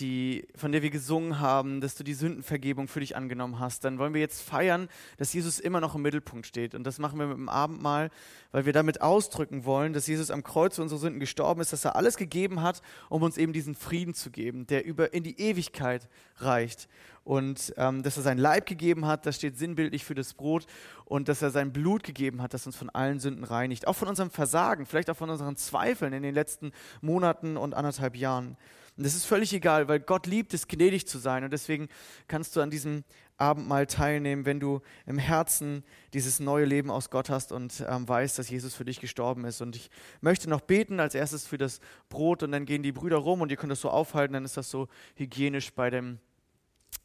[0.00, 3.98] die, von der wir gesungen haben, dass du die Sündenvergebung für dich angenommen hast, dann
[3.98, 4.88] wollen wir jetzt feiern,
[5.18, 6.74] dass Jesus immer noch im Mittelpunkt steht.
[6.74, 8.10] Und das machen wir mit dem Abendmahl,
[8.52, 11.84] weil wir damit ausdrücken wollen, dass Jesus am Kreuz für unsere Sünden gestorben ist, dass
[11.84, 15.38] er alles gegeben hat, um uns eben diesen Frieden zu geben, der über in die
[15.38, 16.88] Ewigkeit reicht.
[17.22, 20.66] Und ähm, dass er sein Leib gegeben hat, das steht sinnbildlich für das Brot.
[21.04, 23.86] Und dass er sein Blut gegeben hat, das uns von allen Sünden reinigt.
[23.86, 28.16] Auch von unserem Versagen, vielleicht auch von unseren Zweifeln in den letzten Monaten und anderthalb
[28.16, 28.56] Jahren.
[28.96, 31.44] Und das ist völlig egal, weil Gott liebt es, gnädig zu sein.
[31.44, 31.88] Und deswegen
[32.28, 33.04] kannst du an diesem
[33.40, 35.82] Abendmahl teilnehmen, wenn du im Herzen
[36.12, 39.62] dieses neue Leben aus Gott hast und ähm, weißt, dass Jesus für dich gestorben ist.
[39.62, 41.80] Und ich möchte noch beten als erstes für das
[42.10, 44.58] Brot und dann gehen die Brüder rum und ihr könnt das so aufhalten, dann ist
[44.58, 46.18] das so hygienisch bei dem,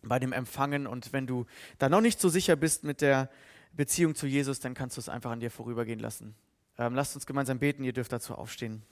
[0.01, 0.88] bei dem Empfangen.
[0.88, 1.45] Und wenn du
[1.79, 3.29] da noch nicht so sicher bist mit der
[3.71, 6.36] Beziehung zu Jesus, dann kannst du es einfach an dir vorübergehen lassen.
[6.77, 8.83] Ähm, lasst uns gemeinsam beten, ihr dürft dazu aufstehen.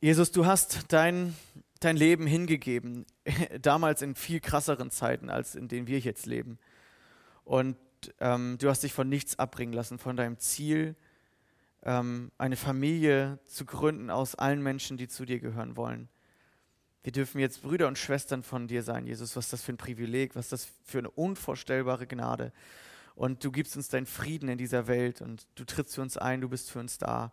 [0.00, 1.34] Jesus, du hast dein,
[1.80, 3.04] dein Leben hingegeben,
[3.60, 6.60] damals in viel krasseren Zeiten, als in denen wir jetzt leben.
[7.42, 7.76] Und
[8.20, 10.94] ähm, du hast dich von nichts abbringen lassen, von deinem Ziel,
[11.82, 16.08] ähm, eine Familie zu gründen aus allen Menschen, die zu dir gehören wollen.
[17.02, 19.34] Wir dürfen jetzt Brüder und Schwestern von dir sein, Jesus.
[19.34, 22.52] Was ist das für ein Privileg, was ist das für eine unvorstellbare Gnade.
[23.16, 26.40] Und du gibst uns deinen Frieden in dieser Welt und du trittst für uns ein,
[26.40, 27.32] du bist für uns da.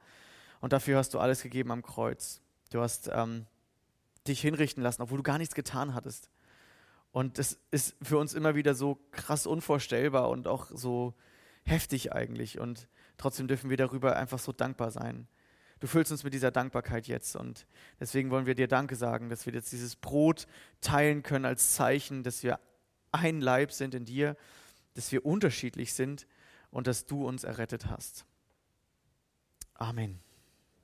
[0.61, 2.41] Und dafür hast du alles gegeben am Kreuz.
[2.75, 3.45] Du hast ähm,
[4.27, 6.29] dich hinrichten lassen, obwohl du gar nichts getan hattest.
[7.13, 11.13] Und das ist für uns immer wieder so krass unvorstellbar und auch so
[11.63, 12.59] heftig eigentlich.
[12.59, 15.29] Und trotzdem dürfen wir darüber einfach so dankbar sein.
[15.79, 17.37] Du füllst uns mit dieser Dankbarkeit jetzt.
[17.37, 17.65] Und
[18.01, 20.45] deswegen wollen wir dir Danke sagen, dass wir jetzt dieses Brot
[20.81, 22.59] teilen können als Zeichen, dass wir
[23.13, 24.35] ein Leib sind in dir,
[24.95, 26.27] dass wir unterschiedlich sind
[26.71, 28.25] und dass du uns errettet hast.
[29.75, 30.24] Amen.